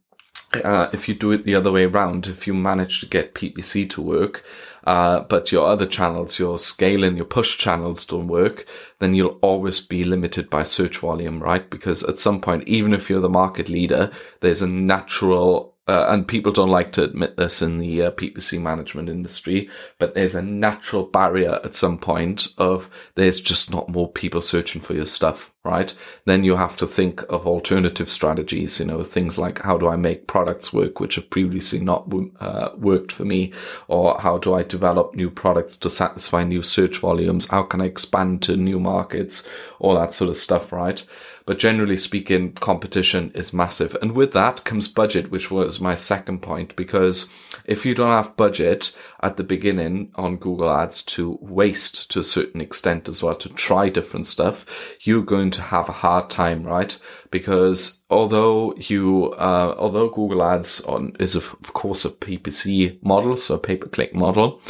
uh, 0.57 0.89
if 0.93 1.07
you 1.07 1.15
do 1.15 1.31
it 1.31 1.43
the 1.43 1.55
other 1.55 1.71
way 1.71 1.85
around, 1.85 2.27
if 2.27 2.47
you 2.47 2.53
manage 2.53 2.99
to 2.99 3.05
get 3.05 3.35
PPC 3.35 3.89
to 3.91 4.01
work, 4.01 4.43
uh, 4.85 5.21
but 5.21 5.51
your 5.51 5.67
other 5.67 5.85
channels, 5.85 6.39
your 6.39 6.57
scaling, 6.57 7.15
your 7.15 7.25
push 7.25 7.57
channels 7.57 8.05
don't 8.05 8.27
work, 8.27 8.65
then 8.99 9.13
you'll 9.13 9.39
always 9.41 9.79
be 9.79 10.03
limited 10.03 10.49
by 10.49 10.63
search 10.63 10.97
volume, 10.97 11.41
right? 11.41 11.69
Because 11.69 12.03
at 12.03 12.19
some 12.19 12.41
point, 12.41 12.67
even 12.67 12.93
if 12.93 13.09
you're 13.09 13.21
the 13.21 13.29
market 13.29 13.69
leader, 13.69 14.11
there's 14.41 14.61
a 14.61 14.67
natural 14.67 15.72
uh, 15.85 16.05
and 16.09 16.27
people 16.27 16.51
don't 16.51 16.69
like 16.69 16.93
to 16.93 17.03
admit 17.03 17.35
this 17.35 17.61
in 17.61 17.77
the 17.77 18.03
uh, 18.03 18.11
PPC 18.11 18.61
management 18.61 19.09
industry, 19.09 19.69
but 19.99 20.15
there's 20.15 20.33
a 20.33 20.41
natural 20.41 21.03
barrier 21.03 21.59
at 21.63 21.75
some 21.75 21.97
point 21.97 22.47
of 22.57 22.89
there's 23.15 23.41
just 23.41 23.69
not 23.69 23.89
more 23.89 24.09
people 24.09 24.39
searching 24.39 24.79
for 24.79 24.93
your 24.93 25.05
stuff, 25.05 25.51
right? 25.65 25.93
Then 26.23 26.45
you 26.45 26.55
have 26.55 26.77
to 26.77 26.87
think 26.87 27.21
of 27.23 27.45
alternative 27.45 28.09
strategies, 28.09 28.79
you 28.79 28.85
know, 28.85 29.03
things 29.03 29.37
like 29.37 29.61
how 29.61 29.77
do 29.77 29.89
I 29.89 29.97
make 29.97 30.27
products 30.27 30.71
work, 30.71 31.01
which 31.01 31.15
have 31.15 31.29
previously 31.29 31.81
not 31.81 32.09
uh, 32.39 32.69
worked 32.77 33.11
for 33.11 33.25
me, 33.25 33.51
or 33.89 34.17
how 34.21 34.37
do 34.37 34.53
I 34.53 34.63
develop 34.63 35.15
new 35.15 35.29
products 35.29 35.75
to 35.77 35.89
satisfy 35.89 36.45
new 36.45 36.61
search 36.61 36.99
volumes? 36.99 37.49
How 37.49 37.63
can 37.63 37.81
I 37.81 37.85
expand 37.85 38.41
to 38.43 38.55
new 38.55 38.79
markets? 38.79 39.49
All 39.79 39.95
that 39.95 40.13
sort 40.13 40.29
of 40.29 40.37
stuff, 40.37 40.71
right? 40.71 41.03
But 41.45 41.59
generally 41.59 41.97
speaking, 41.97 42.53
competition 42.53 43.31
is 43.35 43.53
massive. 43.53 43.97
And 44.01 44.13
with 44.13 44.31
that 44.31 44.63
comes 44.63 44.87
budget, 44.87 45.29
which 45.29 45.51
was 45.51 45.81
my 45.81 45.93
second 45.93 46.41
point, 46.41 46.75
because 46.75 47.29
if 47.65 47.85
you 47.85 47.93
don't 47.93 48.11
have 48.11 48.37
budget 48.37 48.95
at 49.21 49.35
the 49.35 49.43
beginning 49.43 50.11
on 50.15 50.37
Google 50.37 50.69
Ads 50.69 51.03
to 51.03 51.37
waste 51.41 52.09
to 52.11 52.19
a 52.19 52.23
certain 52.23 52.61
extent 52.61 53.09
as 53.09 53.21
well, 53.21 53.35
to 53.35 53.49
try 53.49 53.89
different 53.89 54.25
stuff, 54.25 54.65
you're 55.01 55.23
going 55.23 55.51
to 55.51 55.61
have 55.61 55.89
a 55.89 55.93
hard 55.93 56.29
time, 56.29 56.63
right? 56.63 56.97
Because 57.29 58.01
although 58.09 58.73
you, 58.77 59.33
uh, 59.33 59.75
although 59.77 60.09
Google 60.09 60.43
Ads 60.43 60.81
on 60.81 61.15
is 61.19 61.35
of, 61.35 61.49
course 61.73 62.05
a 62.05 62.09
PPC 62.09 63.03
model, 63.03 63.35
so 63.35 63.55
a 63.55 63.59
pay-per-click 63.59 64.15
model, 64.15 64.61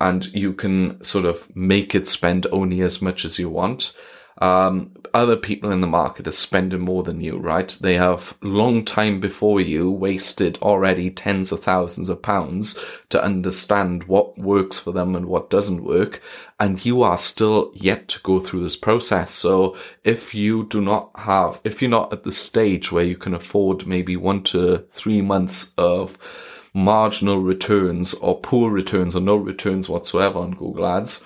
and 0.00 0.26
you 0.26 0.52
can 0.52 1.02
sort 1.02 1.24
of 1.24 1.54
make 1.56 1.94
it 1.94 2.06
spend 2.06 2.46
only 2.52 2.82
as 2.82 3.02
much 3.02 3.24
as 3.24 3.38
you 3.38 3.48
want 3.48 3.94
um, 4.38 4.92
other 5.12 5.36
people 5.36 5.70
in 5.70 5.80
the 5.80 5.86
market 5.86 6.26
are 6.26 6.32
spending 6.32 6.80
more 6.80 7.02
than 7.02 7.20
you, 7.20 7.36
right? 7.36 7.68
They 7.80 7.94
have 7.96 8.36
long 8.42 8.84
time 8.84 9.20
before 9.20 9.60
you 9.60 9.90
wasted 9.90 10.58
already 10.62 11.10
tens 11.10 11.52
of 11.52 11.62
thousands 11.62 12.08
of 12.08 12.22
pounds 12.22 12.78
to 13.10 13.22
understand 13.22 14.04
what 14.04 14.38
works 14.38 14.78
for 14.78 14.92
them 14.92 15.14
and 15.14 15.26
what 15.26 15.50
doesn't 15.50 15.84
work. 15.84 16.22
And 16.58 16.82
you 16.84 17.02
are 17.02 17.18
still 17.18 17.70
yet 17.74 18.08
to 18.08 18.20
go 18.20 18.38
through 18.40 18.62
this 18.62 18.76
process. 18.76 19.32
So 19.32 19.76
if 20.04 20.34
you 20.34 20.66
do 20.66 20.80
not 20.80 21.10
have, 21.16 21.60
if 21.64 21.82
you're 21.82 21.90
not 21.90 22.12
at 22.12 22.22
the 22.22 22.32
stage 22.32 22.92
where 22.92 23.04
you 23.04 23.16
can 23.16 23.34
afford 23.34 23.86
maybe 23.86 24.16
one 24.16 24.42
to 24.44 24.78
three 24.90 25.20
months 25.20 25.72
of 25.76 26.16
marginal 26.72 27.38
returns 27.38 28.14
or 28.14 28.40
poor 28.40 28.70
returns 28.70 29.16
or 29.16 29.20
no 29.20 29.36
returns 29.36 29.88
whatsoever 29.88 30.38
on 30.38 30.52
Google 30.52 30.86
Ads, 30.86 31.24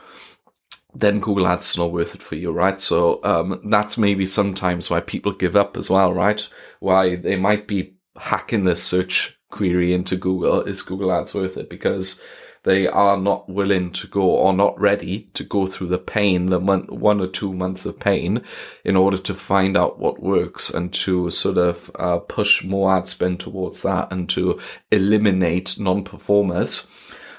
then 0.95 1.21
Google 1.21 1.47
Ads 1.47 1.71
is 1.71 1.79
not 1.79 1.93
worth 1.93 2.15
it 2.15 2.23
for 2.23 2.37
you, 2.37 2.53
right? 2.53 2.79
So 2.79 3.21
um, 3.25 3.61
that's 3.65 3.99
maybe 3.99 4.27
sometimes 4.27 4.91
why 4.91 5.01
people 5.01 5.33
give 5.33 5.57
up 5.57 5.77
as 5.77 5.91
well, 5.91 6.13
right? 6.13 6.47
Why 6.81 7.17
they 7.17 7.37
might 7.37 7.67
be 7.67 7.95
hacking 8.17 8.65
this 8.65 8.83
search 8.83 9.39
query 9.51 9.93
into 9.93 10.17
Google. 10.17 10.63
Is 10.63 10.83
Google 10.83 11.13
Ads 11.13 11.35
worth 11.35 11.57
it? 11.57 11.69
Because 11.69 12.21
they 12.65 12.87
are 12.87 13.19
not 13.19 13.49
willing 13.49 13.93
to 13.93 14.07
go 14.07 14.23
or 14.23 14.53
not 14.53 14.79
ready 14.81 15.29
to 15.35 15.45
go 15.45 15.67
through 15.67 15.89
the 15.89 15.99
pain, 15.99 16.47
the 16.47 16.61
month, 16.61 16.91
one 16.91 17.21
or 17.21 17.27
two 17.27 17.53
months 17.53 17.85
of 17.85 18.01
pain 18.01 18.43
in 18.85 18.97
order 18.97 19.19
to 19.19 19.35
find 19.35 19.77
out 19.77 19.99
what 19.99 20.23
works 20.23 20.71
and 20.71 20.93
to 20.95 21.29
sort 21.31 21.59
of 21.59 21.91
uh, 21.97 22.19
push 22.19 22.65
more 22.65 22.97
ad 22.97 23.07
spend 23.07 23.39
towards 23.39 23.83
that 23.83 24.11
and 24.11 24.29
to 24.31 24.59
eliminate 24.91 25.79
non-performers 25.79 26.87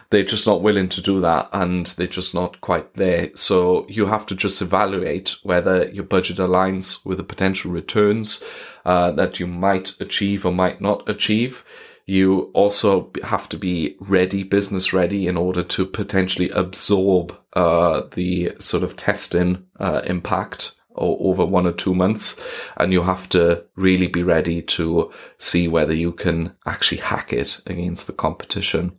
they're 0.09 0.23
just 0.23 0.47
not 0.47 0.61
willing 0.61 0.89
to 0.89 1.01
do 1.01 1.19
that 1.21 1.49
and 1.51 1.87
they're 1.87 2.07
just 2.07 2.33
not 2.33 2.61
quite 2.61 2.93
there. 2.93 3.31
So 3.35 3.85
you 3.89 4.05
have 4.05 4.25
to 4.27 4.35
just 4.35 4.61
evaluate 4.61 5.35
whether 5.43 5.85
your 5.89 6.03
budget 6.03 6.37
aligns 6.37 7.05
with 7.05 7.17
the 7.17 7.23
potential 7.23 7.71
returns 7.71 8.43
uh, 8.85 9.11
that 9.11 9.39
you 9.39 9.47
might 9.47 9.99
achieve 9.99 10.45
or 10.45 10.51
might 10.51 10.81
not 10.81 11.07
achieve. 11.09 11.65
You 12.05 12.51
also 12.53 13.11
have 13.23 13.49
to 13.49 13.57
be 13.57 13.95
ready, 13.99 14.43
business 14.43 14.93
ready, 14.93 15.27
in 15.27 15.37
order 15.37 15.63
to 15.63 15.85
potentially 15.87 16.51
absorb 16.51 17.35
uh, 17.53 18.03
the 18.13 18.51
sort 18.59 18.83
of 18.83 18.95
testing 18.95 19.65
uh, 19.79 20.01
impact 20.05 20.73
over 20.97 21.45
one 21.45 21.67
or 21.67 21.73
two 21.73 21.93
months 21.93 22.39
and 22.77 22.93
you 22.93 23.03
have 23.03 23.27
to 23.29 23.63
really 23.75 24.07
be 24.07 24.23
ready 24.23 24.61
to 24.61 25.11
see 25.37 25.67
whether 25.67 25.93
you 25.93 26.11
can 26.11 26.55
actually 26.65 26.99
hack 26.99 27.33
it 27.33 27.59
against 27.65 28.07
the 28.07 28.13
competition 28.13 28.97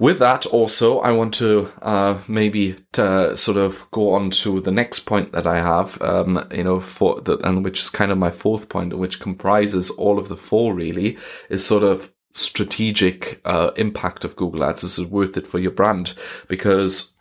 with 0.00 0.18
that, 0.18 0.46
also, 0.46 0.98
I 1.00 1.12
want 1.12 1.34
to 1.34 1.70
uh, 1.82 2.22
maybe 2.26 2.76
to 2.92 3.36
sort 3.36 3.58
of 3.58 3.88
go 3.90 4.14
on 4.14 4.30
to 4.30 4.62
the 4.62 4.70
next 4.70 5.00
point 5.00 5.32
that 5.32 5.46
I 5.46 5.58
have, 5.58 6.00
um, 6.00 6.48
you 6.50 6.64
know, 6.64 6.80
for 6.80 7.20
the, 7.20 7.36
and 7.46 7.62
which 7.62 7.82
is 7.82 7.90
kind 7.90 8.10
of 8.10 8.16
my 8.16 8.30
fourth 8.30 8.70
point, 8.70 8.96
which 8.96 9.20
comprises 9.20 9.90
all 9.90 10.18
of 10.18 10.28
the 10.28 10.38
four 10.38 10.74
really, 10.74 11.18
is 11.50 11.64
sort 11.64 11.82
of 11.82 12.10
strategic 12.32 13.42
uh, 13.44 13.72
impact 13.76 14.24
of 14.24 14.36
Google 14.36 14.64
Ads. 14.64 14.80
This 14.80 14.98
is 14.98 15.04
worth 15.06 15.36
it 15.36 15.46
for 15.46 15.58
your 15.58 15.70
brand 15.70 16.14
because 16.48 17.12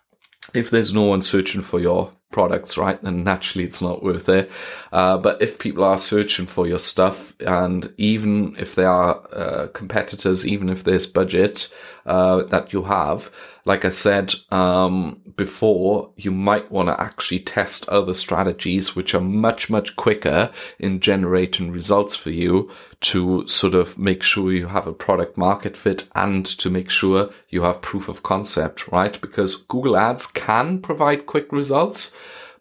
if 0.53 0.69
there's 0.69 0.93
no 0.93 1.03
one 1.03 1.21
searching 1.21 1.62
for 1.62 1.81
your 1.81 2.13
products, 2.31 2.77
right, 2.77 3.01
then 3.03 3.24
naturally 3.24 3.65
it's 3.65 3.81
not 3.81 4.03
worth 4.03 4.29
it. 4.29 4.51
Uh, 4.91 5.17
but 5.17 5.41
if 5.41 5.59
people 5.59 5.83
are 5.83 5.98
searching 5.98 6.45
for 6.45 6.67
your 6.67 6.79
stuff, 6.79 7.33
and 7.39 7.91
even 7.98 8.55
if 8.59 8.75
they 8.75 8.86
are 8.86 9.21
uh, 9.33 9.67
competitors, 9.74 10.45
even 10.45 10.69
if 10.69 10.83
there's 10.83 11.07
budget 11.07 11.71
uh, 12.05 12.43
that 12.43 12.71
you 12.74 12.83
have, 12.83 13.31
like 13.65 13.85
I 13.85 13.89
said 13.89 14.33
um, 14.51 15.21
before, 15.35 16.11
you 16.17 16.31
might 16.31 16.71
want 16.71 16.89
to 16.89 16.99
actually 16.99 17.39
test 17.39 17.87
other 17.89 18.13
strategies 18.13 18.95
which 18.95 19.13
are 19.13 19.21
much, 19.21 19.69
much 19.69 19.95
quicker 19.95 20.51
in 20.79 20.99
generating 20.99 21.71
results 21.71 22.15
for 22.15 22.29
you 22.29 22.69
to 23.01 23.45
sort 23.47 23.75
of 23.75 23.97
make 23.97 24.23
sure 24.23 24.51
you 24.51 24.67
have 24.67 24.87
a 24.87 24.93
product 24.93 25.37
market 25.37 25.77
fit 25.77 26.07
and 26.15 26.45
to 26.45 26.69
make 26.69 26.89
sure 26.89 27.29
you 27.49 27.63
have 27.63 27.81
proof 27.81 28.07
of 28.09 28.23
concept, 28.23 28.87
right? 28.89 29.19
Because 29.21 29.55
Google 29.55 29.97
Ads 29.97 30.27
can 30.27 30.81
provide 30.81 31.25
quick 31.25 31.51
results 31.51 32.15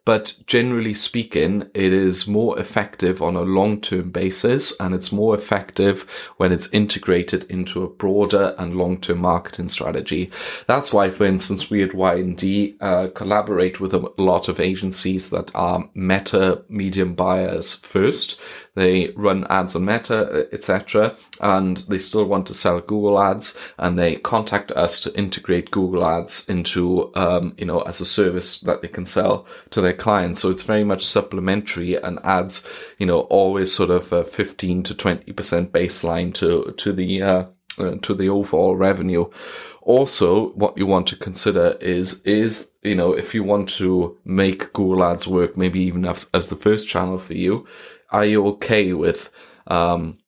but 0.08 0.34
generally 0.46 0.94
speaking, 0.94 1.68
it 1.74 1.92
is 1.92 2.26
more 2.26 2.58
effective 2.58 3.20
on 3.20 3.36
a 3.36 3.42
long-term 3.42 4.10
basis 4.10 4.74
and 4.80 4.94
it's 4.94 5.12
more 5.12 5.34
effective 5.34 6.06
when 6.38 6.50
it's 6.50 6.72
integrated 6.72 7.44
into 7.50 7.84
a 7.84 7.90
broader 7.90 8.54
and 8.56 8.74
long-term 8.74 9.18
marketing 9.18 9.68
strategy. 9.68 10.30
That's 10.66 10.94
why, 10.94 11.10
for 11.10 11.26
instance, 11.26 11.68
we 11.68 11.82
at 11.82 11.92
Y&D 11.92 12.78
uh, 12.80 13.08
collaborate 13.08 13.80
with 13.80 13.92
a 13.92 14.10
lot 14.16 14.48
of 14.48 14.60
agencies 14.60 15.28
that 15.28 15.50
are 15.54 15.86
meta 15.92 16.64
medium 16.70 17.12
buyers 17.12 17.74
first 17.74 18.40
they 18.78 19.08
run 19.16 19.46
ads 19.50 19.74
on 19.74 19.84
Meta, 19.84 20.46
etc., 20.52 21.16
and 21.40 21.78
they 21.88 21.98
still 21.98 22.24
want 22.24 22.46
to 22.46 22.54
sell 22.54 22.80
Google 22.80 23.20
Ads, 23.20 23.56
and 23.78 23.98
they 23.98 24.16
contact 24.16 24.70
us 24.72 25.00
to 25.00 25.18
integrate 25.18 25.70
Google 25.70 26.04
Ads 26.04 26.48
into, 26.48 27.10
um, 27.14 27.54
you 27.58 27.66
know, 27.66 27.80
as 27.82 28.00
a 28.00 28.06
service 28.06 28.60
that 28.60 28.82
they 28.82 28.88
can 28.88 29.04
sell 29.04 29.46
to 29.70 29.80
their 29.80 29.92
clients. 29.92 30.40
So 30.40 30.50
it's 30.50 30.62
very 30.62 30.84
much 30.84 31.04
supplementary 31.04 31.94
and 31.96 32.18
adds, 32.22 32.66
you 32.98 33.06
know, 33.06 33.20
always 33.22 33.72
sort 33.72 33.90
of 33.90 34.12
a 34.12 34.24
15 34.24 34.82
to 34.84 34.94
20% 34.94 35.70
baseline 35.70 36.32
to 36.34 36.72
to 36.76 36.92
the 36.92 37.22
uh, 37.22 37.44
uh, 37.78 37.96
to 38.02 38.14
the 38.14 38.28
overall 38.28 38.76
revenue. 38.76 39.24
Also, 39.82 40.50
what 40.50 40.76
you 40.76 40.84
want 40.84 41.06
to 41.06 41.16
consider 41.16 41.78
is, 41.80 42.22
is, 42.24 42.70
you 42.82 42.94
know, 42.94 43.12
if 43.12 43.34
you 43.34 43.42
want 43.42 43.68
to 43.68 44.18
make 44.24 44.72
Google 44.72 45.02
Ads 45.04 45.26
work, 45.26 45.56
maybe 45.56 45.80
even 45.80 46.04
as, 46.04 46.28
as 46.34 46.48
the 46.48 46.56
first 46.56 46.88
channel 46.88 47.18
for 47.18 47.34
you, 47.34 47.66
are 48.10 48.24
you 48.24 48.46
okay 48.46 48.92
with 48.92 49.30
um, 49.66 50.18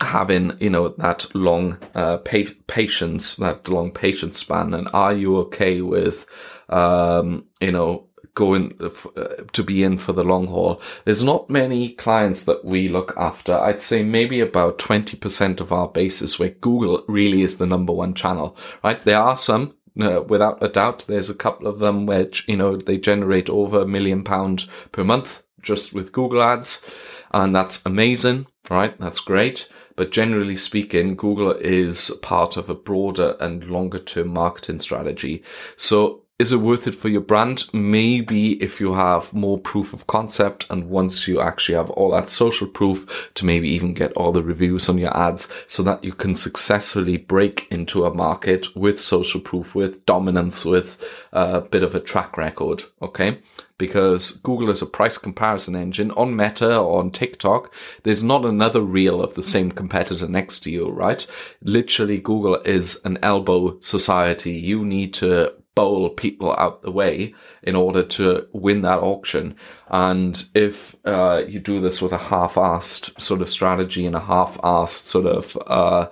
having 0.00 0.56
you 0.60 0.70
know 0.70 0.88
that 0.98 1.26
long 1.34 1.78
uh, 1.94 2.18
pa- 2.18 2.54
patience, 2.66 3.36
that 3.36 3.68
long 3.68 3.90
patience 3.90 4.38
span, 4.38 4.74
and 4.74 4.88
are 4.92 5.14
you 5.14 5.36
okay 5.38 5.80
with 5.80 6.26
um, 6.68 7.46
you 7.60 7.72
know 7.72 8.06
going 8.34 8.72
uh, 8.80 9.42
to 9.52 9.62
be 9.62 9.82
in 9.82 9.98
for 9.98 10.12
the 10.12 10.24
long 10.24 10.46
haul. 10.46 10.80
There's 11.04 11.22
not 11.22 11.50
many 11.50 11.90
clients 11.90 12.44
that 12.44 12.64
we 12.64 12.88
look 12.88 13.12
after. 13.16 13.58
I'd 13.58 13.82
say 13.82 14.02
maybe 14.04 14.40
about 14.40 14.78
20% 14.78 15.60
of 15.60 15.72
our 15.72 15.88
basis 15.88 16.38
where 16.38 16.50
Google 16.50 17.04
really 17.08 17.42
is 17.42 17.58
the 17.58 17.66
number 17.66 17.92
one 17.92 18.14
channel, 18.14 18.56
right? 18.84 19.00
There 19.02 19.20
are 19.20 19.36
some 19.36 19.74
uh, 20.00 20.22
without 20.22 20.62
a 20.62 20.68
doubt, 20.68 21.04
there's 21.08 21.28
a 21.28 21.34
couple 21.34 21.66
of 21.66 21.80
them 21.80 22.06
which, 22.06 22.46
you 22.48 22.56
know, 22.56 22.76
they 22.76 22.96
generate 22.96 23.50
over 23.50 23.80
a 23.80 23.86
million 23.86 24.22
pound 24.22 24.66
per 24.92 25.04
month 25.04 25.42
just 25.60 25.92
with 25.92 26.12
Google 26.12 26.42
ads. 26.42 26.84
And 27.32 27.54
that's 27.54 27.84
amazing, 27.86 28.46
right? 28.68 28.98
That's 28.98 29.20
great. 29.20 29.68
But 29.96 30.10
generally 30.10 30.56
speaking, 30.56 31.16
Google 31.16 31.52
is 31.52 32.10
part 32.22 32.56
of 32.56 32.68
a 32.68 32.74
broader 32.74 33.36
and 33.40 33.64
longer 33.64 33.98
term 33.98 34.28
marketing 34.28 34.78
strategy. 34.78 35.42
So 35.76 36.24
is 36.40 36.52
it 36.52 36.56
worth 36.56 36.86
it 36.86 36.94
for 36.94 37.10
your 37.10 37.20
brand? 37.20 37.68
Maybe 37.74 38.54
if 38.62 38.80
you 38.80 38.94
have 38.94 39.34
more 39.34 39.58
proof 39.58 39.92
of 39.92 40.06
concept 40.06 40.64
and 40.70 40.88
once 40.88 41.28
you 41.28 41.38
actually 41.38 41.76
have 41.76 41.90
all 41.90 42.12
that 42.12 42.30
social 42.30 42.66
proof 42.66 43.30
to 43.34 43.44
maybe 43.44 43.68
even 43.68 43.92
get 43.92 44.14
all 44.14 44.32
the 44.32 44.42
reviews 44.42 44.88
on 44.88 44.96
your 44.96 45.14
ads 45.14 45.52
so 45.66 45.82
that 45.82 46.02
you 46.02 46.14
can 46.14 46.34
successfully 46.34 47.18
break 47.18 47.68
into 47.70 48.06
a 48.06 48.14
market 48.14 48.74
with 48.74 48.98
social 48.98 49.38
proof, 49.38 49.74
with 49.74 50.06
dominance, 50.06 50.64
with 50.64 51.04
a 51.32 51.60
bit 51.60 51.82
of 51.82 51.94
a 51.94 52.00
track 52.00 52.38
record. 52.38 52.84
Okay. 53.02 53.38
Because 53.76 54.32
Google 54.38 54.70
is 54.70 54.82
a 54.82 54.86
price 54.86 55.18
comparison 55.18 55.76
engine 55.76 56.10
on 56.12 56.36
Meta 56.36 56.78
or 56.78 57.00
on 57.00 57.10
TikTok. 57.10 57.72
There's 58.02 58.22
not 58.22 58.46
another 58.46 58.80
reel 58.80 59.22
of 59.22 59.34
the 59.34 59.42
same 59.42 59.72
competitor 59.72 60.28
next 60.28 60.60
to 60.60 60.70
you, 60.70 60.88
right? 60.88 61.26
Literally, 61.62 62.18
Google 62.18 62.56
is 62.62 63.00
an 63.04 63.18
elbow 63.22 63.78
society. 63.80 64.52
You 64.52 64.84
need 64.84 65.14
to 65.14 65.54
bowl 65.74 66.10
people 66.10 66.52
out 66.52 66.82
the 66.82 66.90
way 66.90 67.34
in 67.62 67.76
order 67.76 68.02
to 68.02 68.46
win 68.52 68.82
that 68.82 68.98
auction. 68.98 69.54
And 69.88 70.44
if 70.54 70.96
uh, 71.04 71.42
you 71.46 71.60
do 71.60 71.80
this 71.80 72.02
with 72.02 72.12
a 72.12 72.18
half-assed 72.18 73.20
sort 73.20 73.40
of 73.40 73.48
strategy 73.48 74.06
and 74.06 74.16
a 74.16 74.20
half-assed 74.20 75.06
sort 75.06 75.26
of, 75.26 75.56
uh, 75.66 76.08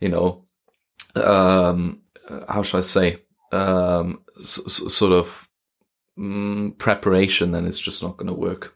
you 0.00 0.08
know, 0.08 0.44
um, 1.14 2.00
how 2.48 2.62
should 2.62 2.78
I 2.78 2.82
say, 2.82 3.18
um, 3.52 4.22
s- 4.40 4.82
sort 4.92 5.12
of 5.12 5.48
mm, 6.18 6.76
preparation, 6.78 7.52
then 7.52 7.66
it's 7.66 7.80
just 7.80 8.02
not 8.02 8.16
going 8.16 8.28
to 8.28 8.34
work. 8.34 8.74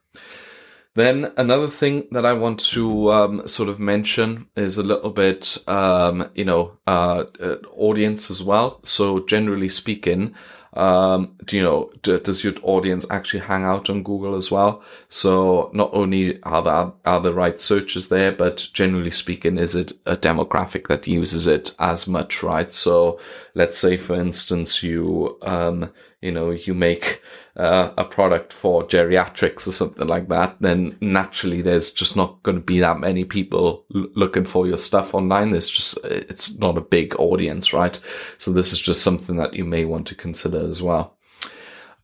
Then 0.97 1.31
another 1.37 1.69
thing 1.69 2.09
that 2.13 2.25
I 2.25 2.33
want 2.33 2.59
to 2.73 3.13
um, 3.13 3.47
sort 3.47 3.69
of 3.69 3.79
mention 3.79 4.47
is 4.57 4.79
a 4.79 4.83
little 4.83 5.11
bit, 5.11 5.59
um, 5.69 6.31
you 6.35 6.47
know, 6.47 6.79
uh, 6.87 7.25
uh, 7.39 7.57
audience 7.77 8.31
as 8.31 8.43
well. 8.43 8.81
So 8.83 9.21
generally 9.27 9.69
speaking, 9.69 10.35
um, 10.73 11.37
do 11.45 11.59
you 11.59 11.63
know, 11.63 11.91
do, 12.01 12.19
does 12.19 12.43
your 12.43 12.55
audience 12.63 13.05
actually 13.11 13.41
hang 13.41 13.63
out 13.65 13.91
on 13.91 14.05
Google 14.05 14.37
as 14.37 14.51
well? 14.51 14.83
So 15.11 15.71
not 15.75 15.91
only 15.93 16.43
are 16.45 16.63
there, 16.63 16.93
are 17.05 17.21
the 17.21 17.35
right 17.35 17.61
searches 17.61 18.09
there, 18.09 18.33
but 18.33 18.67
generally 18.73 19.11
speaking, 19.11 19.59
is 19.59 19.75
it 19.75 19.93
a 20.07 20.17
demographic 20.17 20.89
that 20.89 21.07
uses 21.07 21.47
it 21.47 21.75
as 21.79 22.07
much, 22.07 22.43
right? 22.43 22.73
So 22.73 23.21
let's 23.55 23.77
say, 23.77 23.99
for 23.99 24.15
instance, 24.15 24.83
you, 24.83 25.39
um, 25.43 25.91
you 26.27 26.33
know, 26.33 26.51
you 26.51 26.75
make 26.75 27.23
uh, 27.57 27.93
a 27.97 28.05
product 28.05 28.53
for 28.53 28.85
geriatrics 28.85 29.67
or 29.67 29.73
something 29.73 30.07
like 30.07 30.29
that, 30.29 30.57
then 30.61 30.97
naturally 31.01 31.63
there's 31.63 31.91
just 31.91 32.17
not 32.17 32.43
going 32.43 32.59
to 32.59 32.65
be 32.73 32.81
that 32.81 33.01
many 33.01 33.25
people 33.25 33.85
l- 33.95 34.09
looking 34.15 34.45
for 34.45 34.67
your 34.67 34.77
stuff 34.77 35.15
online. 35.15 35.51
There's 35.51 35.71
just, 35.71 35.99
it's 36.05 36.59
not 36.59 36.77
a 36.77 36.83
big 36.83 37.15
audience, 37.19 37.73
right? 37.73 37.99
So 38.39 38.53
this 38.53 38.73
is 38.73 38.81
just 38.81 39.03
something 39.03 39.37
that 39.37 39.55
you 39.55 39.65
may 39.65 39.85
want 39.85 40.07
to 40.09 40.15
consider 40.15 40.69
as 40.69 40.83
well. 40.83 41.15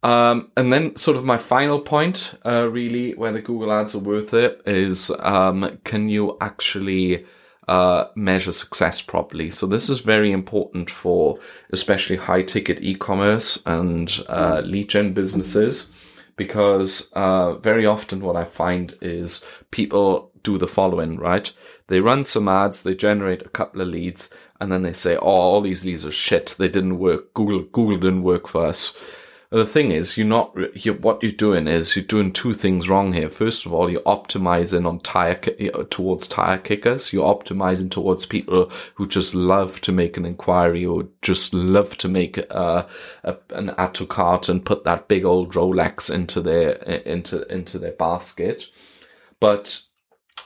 Um, 0.03 0.51
and 0.57 0.73
then 0.73 0.97
sort 0.97 1.17
of 1.17 1.25
my 1.25 1.39
final 1.39 1.81
point, 1.81 2.35
uh, 2.45 2.69
really, 2.69 3.15
where 3.15 3.33
the 3.33 3.43
Google 3.43 3.73
ads 3.73 3.95
are 3.95 4.01
worth 4.01 4.35
it 4.35 4.63
is, 4.67 5.11
um, 5.19 5.79
can 5.85 6.09
you 6.09 6.37
actually, 6.41 7.25
uh, 7.69 8.07
measure 8.15 8.53
success 8.53 9.01
properly. 9.01 9.51
So 9.51 9.67
this 9.67 9.89
is 9.89 10.01
very 10.01 10.33
important 10.33 10.91
for 10.91 11.39
especially 11.71 12.17
high 12.17 12.43
ticket 12.43 12.83
e-commerce 12.83 13.63
and 13.67 14.13
uh, 14.29 14.63
lead 14.65 14.89
gen 14.89 15.13
businesses 15.13 15.91
because 16.37 17.13
uh, 17.13 17.55
very 17.55 17.87
often 17.87 18.21
what 18.21 18.37
I 18.37 18.45
find 18.45 18.97
is 19.01 19.45
people 19.71 20.31
do 20.43 20.59
the 20.59 20.67
following, 20.67 21.17
right? 21.19 21.53
They 21.87 22.01
run 22.01 22.25
some 22.25 22.49
ads, 22.49 22.83
they 22.83 22.95
generate 22.95 23.43
a 23.43 23.51
couple 23.51 23.81
of 23.81 23.89
leads, 23.89 24.31
and 24.61 24.73
then 24.73 24.83
they 24.83 24.93
say, 24.93 25.17
"Oh, 25.17 25.21
all 25.27 25.61
these 25.61 25.85
leads 25.85 26.05
are 26.07 26.13
shit. 26.13 26.57
They 26.59 26.69
didn't 26.69 26.99
work. 26.99 27.35
Google 27.35 27.63
Google 27.63 27.99
didn't 27.99 28.23
work 28.23 28.49
for 28.49 28.67
us." 28.67 28.97
The 29.59 29.67
thing 29.67 29.91
is, 29.93 30.17
you're 30.17 30.27
not, 30.27 30.57
you're, 30.75 30.95
what 30.95 31.23
you're 31.23 31.31
doing 31.31 31.69
is 31.69 31.95
you're 31.95 32.05
doing 32.05 32.33
two 32.33 32.55
things 32.55 32.89
wrong 32.89 33.13
here. 33.13 33.29
First 33.29 33.67
of 33.67 33.75
all, 33.75 33.91
you're 33.91 34.01
optimizing 34.03 34.87
on 34.87 35.01
tire, 35.01 35.35
towards 35.35 36.27
tire 36.27 36.57
kickers. 36.57 37.13
You're 37.13 37.27
optimizing 37.27 37.91
towards 37.91 38.25
people 38.25 38.73
who 38.95 39.07
just 39.07 39.35
love 39.35 39.79
to 39.83 39.93
make 39.93 40.17
an 40.17 40.25
inquiry 40.25 40.87
or 40.87 41.07
just 41.21 41.53
love 41.53 41.99
to 41.99 42.09
make 42.09 42.39
a, 42.39 42.89
a, 43.25 43.37
an 43.51 43.75
add 43.77 43.93
to 43.95 44.07
cart 44.07 44.49
and 44.49 44.65
put 44.65 44.85
that 44.85 45.09
big 45.09 45.27
old 45.27 45.53
Rolex 45.53 46.13
into 46.13 46.41
their, 46.41 46.73
into, 46.73 47.43
into 47.53 47.79
their 47.79 47.93
basket. 47.93 48.71
But 49.39 49.83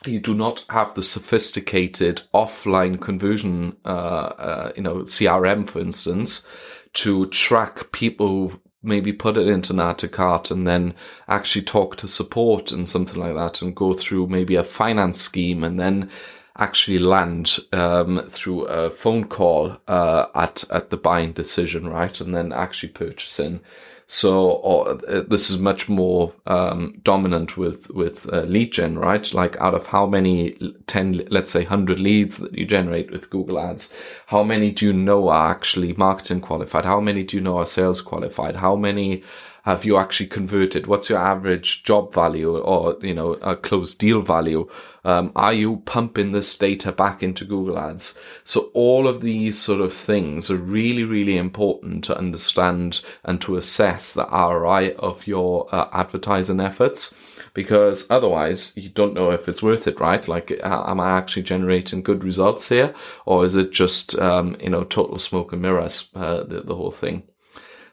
you 0.04 0.18
do 0.18 0.34
not 0.34 0.64
have 0.68 0.94
the 0.94 1.02
sophisticated 1.04 2.22
offline 2.34 3.00
conversion, 3.00 3.76
uh, 3.84 3.88
uh, 3.88 4.72
you 4.76 4.82
know, 4.82 4.96
CRM, 5.02 5.68
for 5.68 5.78
instance, 5.78 6.46
to 6.94 7.26
track 7.26 7.92
people 7.92 8.52
maybe 8.86 9.12
put 9.12 9.36
it 9.36 9.48
into 9.48 9.72
an 9.72 9.96
to 9.96 10.08
cart 10.08 10.50
and 10.50 10.66
then 10.66 10.94
actually 11.28 11.62
talk 11.62 11.96
to 11.96 12.08
support 12.08 12.72
and 12.72 12.88
something 12.88 13.20
like 13.20 13.34
that 13.34 13.60
and 13.60 13.74
go 13.74 13.92
through 13.92 14.26
maybe 14.26 14.54
a 14.54 14.64
finance 14.64 15.20
scheme 15.20 15.64
and 15.64 15.78
then 15.78 16.10
actually 16.58 16.98
land 16.98 17.58
um, 17.72 18.22
through 18.28 18.64
a 18.64 18.90
phone 18.90 19.24
call 19.24 19.76
uh, 19.88 20.26
at 20.34 20.64
at 20.70 20.90
the 20.90 20.96
buying 20.96 21.32
decision, 21.32 21.88
right, 21.88 22.20
and 22.20 22.34
then 22.34 22.52
actually 22.52 22.88
purchasing. 22.88 23.60
So 24.08 24.50
or, 24.50 24.90
uh, 25.08 25.22
this 25.28 25.50
is 25.50 25.58
much 25.58 25.88
more 25.88 26.32
um, 26.46 27.00
dominant 27.02 27.56
with 27.56 27.90
with 27.90 28.32
uh, 28.32 28.42
lead 28.42 28.72
gen, 28.72 28.98
right? 28.98 29.32
Like 29.34 29.56
out 29.56 29.74
of 29.74 29.86
how 29.86 30.06
many 30.06 30.52
ten, 30.86 31.26
let's 31.28 31.50
say, 31.50 31.64
hundred 31.64 31.98
leads 31.98 32.36
that 32.36 32.56
you 32.56 32.66
generate 32.66 33.10
with 33.10 33.30
Google 33.30 33.58
Ads, 33.58 33.92
how 34.26 34.44
many 34.44 34.70
do 34.70 34.86
you 34.86 34.92
know 34.92 35.28
are 35.28 35.50
actually 35.50 35.92
marketing 35.94 36.40
qualified? 36.40 36.84
How 36.84 37.00
many 37.00 37.24
do 37.24 37.36
you 37.36 37.42
know 37.42 37.58
are 37.58 37.66
sales 37.66 38.00
qualified? 38.00 38.56
How 38.56 38.76
many 38.76 39.24
have 39.66 39.84
you 39.84 39.96
actually 39.96 40.28
converted? 40.28 40.86
What's 40.86 41.10
your 41.10 41.18
average 41.18 41.82
job 41.82 42.14
value 42.14 42.56
or, 42.56 42.96
you 43.02 43.12
know, 43.12 43.32
a 43.32 43.56
closed 43.56 43.98
deal 43.98 44.22
value? 44.22 44.70
Um, 45.04 45.32
are 45.34 45.52
you 45.52 45.78
pumping 45.78 46.30
this 46.30 46.56
data 46.56 46.92
back 46.92 47.20
into 47.20 47.44
Google 47.44 47.76
Ads? 47.76 48.16
So 48.44 48.70
all 48.74 49.08
of 49.08 49.22
these 49.22 49.58
sort 49.58 49.80
of 49.80 49.92
things 49.92 50.52
are 50.52 50.56
really, 50.56 51.02
really 51.02 51.36
important 51.36 52.04
to 52.04 52.16
understand 52.16 53.00
and 53.24 53.40
to 53.40 53.56
assess 53.56 54.12
the 54.12 54.26
ROI 54.26 54.94
of 55.00 55.26
your 55.26 55.68
uh, 55.74 55.88
advertising 55.92 56.60
efforts 56.60 57.12
because 57.52 58.08
otherwise 58.08 58.72
you 58.76 58.88
don't 58.88 59.14
know 59.14 59.32
if 59.32 59.48
it's 59.48 59.64
worth 59.64 59.88
it, 59.88 59.98
right? 59.98 60.28
Like, 60.28 60.60
am 60.62 61.00
I 61.00 61.18
actually 61.18 61.42
generating 61.42 62.02
good 62.02 62.22
results 62.22 62.68
here, 62.68 62.94
or 63.24 63.44
is 63.44 63.56
it 63.56 63.72
just 63.72 64.16
um, 64.18 64.56
you 64.60 64.70
know 64.70 64.84
total 64.84 65.18
smoke 65.18 65.52
and 65.52 65.62
mirrors, 65.62 66.10
uh, 66.14 66.44
the 66.44 66.60
the 66.60 66.74
whole 66.76 66.90
thing? 66.92 67.22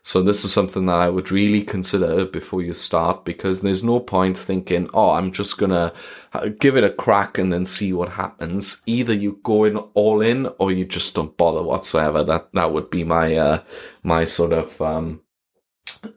So 0.06 0.22
this 0.22 0.44
is 0.44 0.52
something 0.52 0.86
that 0.88 0.98
I 0.98 1.10
would 1.10 1.32
really 1.32 1.62
consider 1.62 2.26
before 2.26 2.62
you 2.62 2.74
start 2.74 3.24
because 3.24 3.62
there's 3.62 3.86
no 3.86 4.02
point 4.02 4.38
thinking, 4.38 4.90
oh, 4.94 5.12
I'm 5.12 5.32
just 5.32 5.58
gonna 5.58 5.94
uh, 6.34 6.50
give 6.60 6.76
it 6.76 6.84
a 6.84 6.90
crack 6.90 7.38
and 7.38 7.54
then 7.54 7.64
see 7.64 7.94
what 7.94 8.10
happens. 8.10 8.82
Either 8.86 9.14
you 9.14 9.40
go 9.44 9.64
in 9.64 9.78
all 9.78 10.20
in 10.20 10.48
or 10.60 10.74
you 10.74 10.84
just 10.84 11.16
don't 11.16 11.38
bother 11.38 11.64
whatsoever. 11.64 12.22
That 12.22 12.50
that 12.54 12.74
would 12.74 12.90
be 12.90 13.06
my 13.06 13.36
uh, 13.36 13.64
my 14.04 14.26
sort 14.26 14.52
of 14.52 14.82
um, 14.82 15.22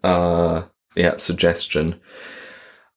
uh, 0.03 0.63
yeah 0.97 1.15
suggestion. 1.17 2.01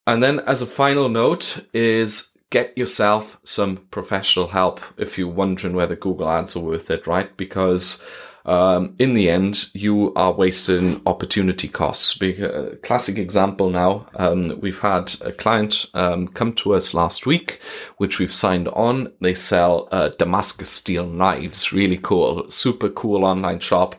And 0.08 0.24
then 0.24 0.40
as 0.40 0.60
a 0.60 0.66
final 0.66 1.08
note 1.08 1.64
is 1.72 2.36
get 2.50 2.76
yourself 2.76 3.38
some 3.44 3.76
professional 3.92 4.48
help 4.48 4.80
if 4.96 5.16
you're 5.16 5.28
wondering 5.28 5.74
whether 5.76 5.94
Google 5.94 6.28
Ads 6.28 6.56
are 6.56 6.60
worth 6.60 6.90
it, 6.90 7.06
right? 7.06 7.36
Because 7.36 8.02
um, 8.50 8.96
in 8.98 9.14
the 9.14 9.30
end, 9.30 9.70
you 9.74 10.12
are 10.14 10.32
wasting 10.32 11.00
opportunity 11.06 11.68
costs. 11.68 12.20
A 12.20 12.76
classic 12.82 13.16
example 13.16 13.70
now, 13.70 14.08
um, 14.16 14.58
we've 14.60 14.80
had 14.80 15.14
a 15.20 15.30
client 15.30 15.86
um, 15.94 16.26
come 16.26 16.52
to 16.54 16.74
us 16.74 16.92
last 16.92 17.26
week, 17.26 17.60
which 17.98 18.18
we've 18.18 18.32
signed 18.32 18.66
on. 18.70 19.12
They 19.20 19.34
sell 19.34 19.88
uh, 19.92 20.08
Damascus 20.18 20.68
steel 20.68 21.06
knives, 21.06 21.72
really 21.72 21.98
cool, 21.98 22.50
super 22.50 22.88
cool 22.88 23.24
online 23.24 23.60
shop. 23.60 23.94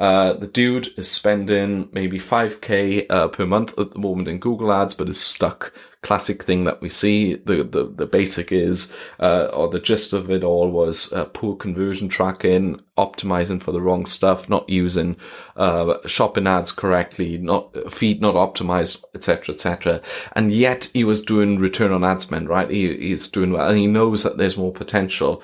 Uh, 0.00 0.32
the 0.32 0.46
dude 0.46 0.88
is 0.96 1.10
spending 1.10 1.86
maybe 1.92 2.18
5k 2.18 3.04
uh, 3.10 3.28
per 3.28 3.44
month 3.44 3.78
at 3.78 3.92
the 3.92 3.98
moment 3.98 4.28
in 4.28 4.38
Google 4.38 4.72
Ads, 4.72 4.94
but 4.94 5.10
is 5.10 5.20
stuck. 5.20 5.74
Classic 6.02 6.42
thing 6.42 6.64
that 6.64 6.80
we 6.80 6.88
see. 6.88 7.34
The 7.34 7.62
the, 7.62 7.92
the 7.94 8.06
basic 8.06 8.50
is, 8.50 8.90
uh, 9.18 9.50
or 9.52 9.68
the 9.68 9.78
gist 9.78 10.14
of 10.14 10.30
it 10.30 10.42
all 10.42 10.70
was 10.70 11.12
uh, 11.12 11.26
poor 11.26 11.54
conversion 11.54 12.08
tracking, 12.08 12.80
optimizing 12.96 13.62
for 13.62 13.72
the 13.72 13.82
wrong 13.82 14.06
stuff, 14.06 14.48
not 14.48 14.66
using 14.70 15.16
uh, 15.56 15.98
shopping 16.06 16.46
ads 16.46 16.72
correctly, 16.72 17.36
not 17.36 17.76
feed 17.92 18.22
not 18.22 18.34
optimized, 18.34 19.04
etc., 19.14 19.54
etc. 19.54 20.00
And 20.32 20.50
yet 20.50 20.88
he 20.94 21.04
was 21.04 21.20
doing 21.20 21.58
return 21.58 21.92
on 21.92 22.04
ad 22.04 22.22
spend, 22.22 22.48
right? 22.48 22.70
He, 22.70 22.96
he's 22.96 23.28
doing 23.28 23.52
well, 23.52 23.68
and 23.68 23.78
he 23.78 23.86
knows 23.86 24.22
that 24.22 24.38
there's 24.38 24.56
more 24.56 24.72
potential. 24.72 25.42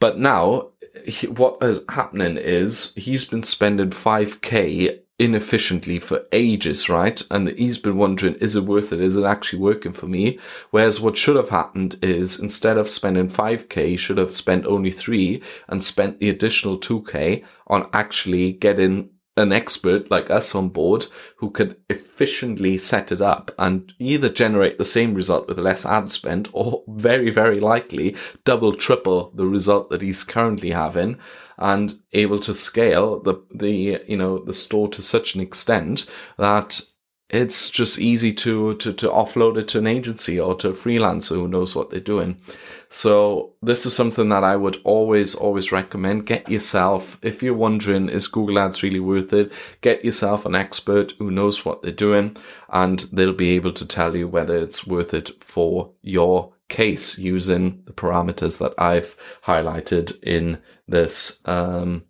But 0.00 0.18
now, 0.18 0.72
he, 1.06 1.26
what 1.28 1.58
is 1.62 1.80
happening 1.88 2.36
is 2.36 2.92
he's 2.96 3.24
been 3.24 3.42
spending 3.42 3.90
5k 3.90 5.00
inefficiently 5.18 5.98
for 5.98 6.26
ages, 6.32 6.88
right? 6.88 7.22
And 7.30 7.48
he's 7.48 7.78
been 7.78 7.96
wondering, 7.96 8.34
is 8.34 8.54
it 8.54 8.64
worth 8.64 8.92
it? 8.92 9.00
Is 9.00 9.16
it 9.16 9.24
actually 9.24 9.60
working 9.60 9.92
for 9.92 10.06
me? 10.06 10.38
Whereas 10.70 11.00
what 11.00 11.16
should 11.16 11.36
have 11.36 11.48
happened 11.48 11.98
is 12.02 12.38
instead 12.38 12.76
of 12.76 12.90
spending 12.90 13.30
5k, 13.30 13.86
he 13.86 13.96
should 13.96 14.18
have 14.18 14.30
spent 14.30 14.66
only 14.66 14.90
three 14.90 15.42
and 15.68 15.82
spent 15.82 16.18
the 16.18 16.28
additional 16.28 16.78
2k 16.78 17.42
on 17.68 17.88
actually 17.92 18.52
getting 18.52 19.10
an 19.36 19.52
expert 19.52 20.10
like 20.10 20.30
us 20.30 20.54
on 20.54 20.70
board 20.70 21.06
who 21.36 21.50
could 21.50 21.76
efficiently 21.90 22.78
set 22.78 23.12
it 23.12 23.20
up 23.20 23.50
and 23.58 23.92
either 23.98 24.28
generate 24.28 24.78
the 24.78 24.84
same 24.84 25.14
result 25.14 25.46
with 25.46 25.58
less 25.58 25.84
ad 25.84 26.08
spend 26.08 26.48
or 26.52 26.82
very, 26.88 27.30
very 27.30 27.60
likely 27.60 28.16
double, 28.44 28.74
triple 28.74 29.30
the 29.34 29.46
result 29.46 29.90
that 29.90 30.02
he's 30.02 30.24
currently 30.24 30.70
having 30.70 31.18
and 31.58 31.98
able 32.12 32.40
to 32.40 32.54
scale 32.54 33.20
the, 33.20 33.34
the, 33.54 34.02
you 34.08 34.16
know, 34.16 34.38
the 34.38 34.54
store 34.54 34.88
to 34.88 35.02
such 35.02 35.34
an 35.34 35.40
extent 35.40 36.06
that 36.38 36.80
it's 37.28 37.70
just 37.70 37.98
easy 37.98 38.32
to, 38.32 38.74
to, 38.76 38.92
to 38.92 39.08
offload 39.08 39.58
it 39.58 39.68
to 39.68 39.78
an 39.78 39.86
agency 39.86 40.38
or 40.38 40.54
to 40.54 40.70
a 40.70 40.74
freelancer 40.74 41.34
who 41.34 41.48
knows 41.48 41.74
what 41.74 41.90
they're 41.90 42.00
doing. 42.00 42.40
So 42.88 43.54
this 43.62 43.84
is 43.84 43.94
something 43.94 44.28
that 44.28 44.44
I 44.44 44.56
would 44.56 44.80
always, 44.84 45.34
always 45.34 45.72
recommend. 45.72 46.26
Get 46.26 46.48
yourself, 46.48 47.18
if 47.22 47.42
you're 47.42 47.54
wondering, 47.54 48.08
is 48.08 48.28
Google 48.28 48.58
Ads 48.58 48.82
really 48.82 49.00
worth 49.00 49.32
it? 49.32 49.52
Get 49.80 50.04
yourself 50.04 50.46
an 50.46 50.54
expert 50.54 51.12
who 51.18 51.30
knows 51.30 51.64
what 51.64 51.82
they're 51.82 51.92
doing 51.92 52.36
and 52.70 53.00
they'll 53.12 53.32
be 53.32 53.50
able 53.50 53.72
to 53.72 53.86
tell 53.86 54.14
you 54.16 54.28
whether 54.28 54.56
it's 54.56 54.86
worth 54.86 55.14
it 55.14 55.42
for 55.42 55.90
your 56.02 56.52
case 56.68 57.18
using 57.18 57.82
the 57.86 57.92
parameters 57.92 58.58
that 58.58 58.74
I've 58.78 59.16
highlighted 59.44 60.20
in 60.22 60.58
this, 60.88 61.40
um, 61.44 62.04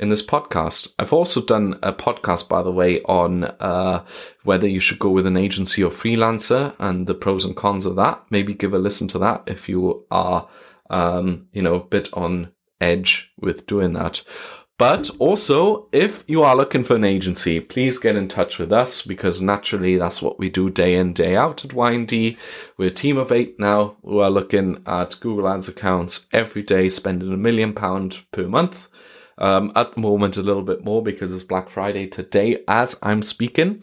in 0.00 0.08
this 0.08 0.26
podcast. 0.26 0.92
I've 0.98 1.12
also 1.12 1.42
done 1.42 1.78
a 1.82 1.92
podcast, 1.92 2.48
by 2.48 2.62
the 2.62 2.72
way, 2.72 3.02
on 3.02 3.44
uh, 3.44 4.04
whether 4.42 4.66
you 4.66 4.80
should 4.80 4.98
go 4.98 5.10
with 5.10 5.26
an 5.26 5.36
agency 5.36 5.84
or 5.84 5.90
freelancer 5.90 6.74
and 6.78 7.06
the 7.06 7.14
pros 7.14 7.44
and 7.44 7.54
cons 7.54 7.86
of 7.86 7.96
that. 7.96 8.24
Maybe 8.30 8.54
give 8.54 8.72
a 8.72 8.78
listen 8.78 9.06
to 9.08 9.18
that 9.18 9.44
if 9.46 9.68
you 9.68 10.06
are, 10.10 10.48
um, 10.88 11.46
you 11.52 11.60
know, 11.60 11.74
a 11.74 11.84
bit 11.84 12.08
on 12.14 12.50
edge 12.80 13.30
with 13.38 13.66
doing 13.66 13.92
that. 13.92 14.22
But 14.78 15.10
also, 15.18 15.88
if 15.92 16.24
you 16.26 16.42
are 16.42 16.56
looking 16.56 16.82
for 16.82 16.96
an 16.96 17.04
agency, 17.04 17.60
please 17.60 17.98
get 17.98 18.16
in 18.16 18.28
touch 18.28 18.58
with 18.58 18.72
us 18.72 19.04
because 19.04 19.42
naturally 19.42 19.98
that's 19.98 20.22
what 20.22 20.38
we 20.38 20.48
do 20.48 20.70
day 20.70 20.94
in, 20.94 21.12
day 21.12 21.36
out 21.36 21.62
at 21.66 21.72
YND. 21.72 22.38
We're 22.78 22.88
a 22.88 22.90
team 22.90 23.18
of 23.18 23.30
eight 23.30 23.60
now 23.60 23.96
who 24.02 24.20
are 24.20 24.30
looking 24.30 24.82
at 24.86 25.20
Google 25.20 25.48
Ads 25.48 25.68
accounts 25.68 26.28
every 26.32 26.62
day, 26.62 26.88
spending 26.88 27.30
a 27.30 27.36
million 27.36 27.74
pound 27.74 28.20
per 28.32 28.48
month. 28.48 28.88
Um, 29.40 29.72
at 29.74 29.92
the 29.92 30.00
moment, 30.00 30.36
a 30.36 30.42
little 30.42 30.62
bit 30.62 30.84
more 30.84 31.02
because 31.02 31.32
it's 31.32 31.42
Black 31.42 31.68
Friday 31.68 32.06
today 32.06 32.62
as 32.68 32.96
I'm 33.02 33.22
speaking. 33.22 33.82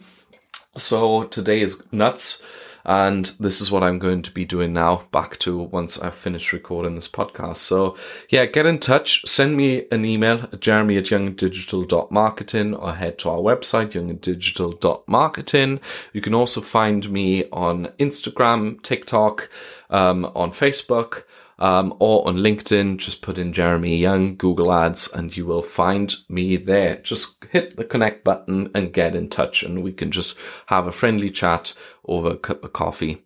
So 0.76 1.24
today 1.24 1.60
is 1.60 1.82
nuts. 1.92 2.42
And 2.88 3.26
this 3.38 3.60
is 3.60 3.70
what 3.70 3.82
I'm 3.82 3.98
going 3.98 4.22
to 4.22 4.30
be 4.30 4.46
doing 4.46 4.72
now, 4.72 5.02
back 5.12 5.36
to 5.40 5.58
once 5.58 5.98
I've 5.98 6.14
finished 6.14 6.54
recording 6.54 6.94
this 6.94 7.06
podcast. 7.06 7.58
So, 7.58 7.98
yeah, 8.30 8.46
get 8.46 8.64
in 8.64 8.78
touch. 8.78 9.28
Send 9.28 9.58
me 9.58 9.84
an 9.90 10.06
email 10.06 10.48
at 10.50 10.60
jeremy 10.60 10.96
at 10.96 11.04
youngdigital.marketing 11.04 12.74
or 12.74 12.94
head 12.94 13.18
to 13.18 13.28
our 13.28 13.40
website, 13.40 13.90
youngdigital.marketing. 13.90 15.80
You 16.14 16.20
can 16.22 16.32
also 16.32 16.62
find 16.62 17.10
me 17.10 17.44
on 17.50 17.92
Instagram, 18.00 18.82
TikTok, 18.82 19.50
um, 19.90 20.24
on 20.34 20.52
Facebook 20.52 21.24
um, 21.58 21.94
or 21.98 22.26
on 22.26 22.36
LinkedIn, 22.36 22.98
just 22.98 23.22
put 23.22 23.38
in 23.38 23.52
Jeremy 23.52 23.96
Young, 23.96 24.36
Google 24.36 24.72
Ads, 24.72 25.12
and 25.12 25.36
you 25.36 25.44
will 25.46 25.62
find 25.62 26.14
me 26.28 26.56
there. 26.56 26.96
Just 26.96 27.44
hit 27.50 27.76
the 27.76 27.84
connect 27.84 28.24
button 28.24 28.70
and 28.74 28.92
get 28.92 29.16
in 29.16 29.28
touch, 29.28 29.62
and 29.62 29.82
we 29.82 29.92
can 29.92 30.10
just 30.10 30.38
have 30.66 30.86
a 30.86 30.92
friendly 30.92 31.30
chat 31.30 31.74
over 32.04 32.30
a 32.30 32.36
cup 32.36 32.64
of 32.64 32.72
coffee. 32.72 33.24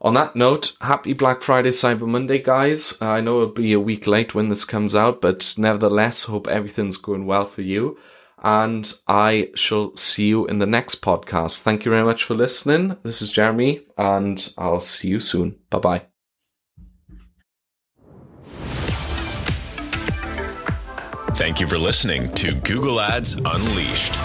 On 0.00 0.14
that 0.14 0.36
note, 0.36 0.76
happy 0.80 1.12
Black 1.12 1.42
Friday, 1.42 1.70
Cyber 1.70 2.06
Monday, 2.06 2.38
guys. 2.38 2.96
I 3.00 3.20
know 3.20 3.42
it'll 3.42 3.54
be 3.54 3.72
a 3.72 3.80
week 3.80 4.06
late 4.06 4.32
when 4.32 4.48
this 4.48 4.64
comes 4.64 4.94
out, 4.94 5.20
but 5.20 5.54
nevertheless, 5.58 6.22
hope 6.22 6.46
everything's 6.46 6.96
going 6.96 7.26
well 7.26 7.46
for 7.46 7.62
you. 7.62 7.98
And 8.40 8.92
I 9.08 9.50
shall 9.56 9.96
see 9.96 10.28
you 10.28 10.46
in 10.46 10.60
the 10.60 10.66
next 10.66 11.02
podcast. 11.02 11.62
Thank 11.62 11.84
you 11.84 11.90
very 11.90 12.04
much 12.04 12.22
for 12.22 12.34
listening. 12.34 12.96
This 13.02 13.20
is 13.20 13.32
Jeremy, 13.32 13.80
and 13.96 14.52
I'll 14.56 14.78
see 14.78 15.08
you 15.08 15.18
soon. 15.18 15.56
Bye 15.70 15.78
bye. 15.80 16.07
Thank 21.38 21.60
you 21.60 21.68
for 21.68 21.78
listening 21.78 22.28
to 22.34 22.52
Google 22.52 23.00
Ads 23.00 23.34
Unleashed. 23.34 24.18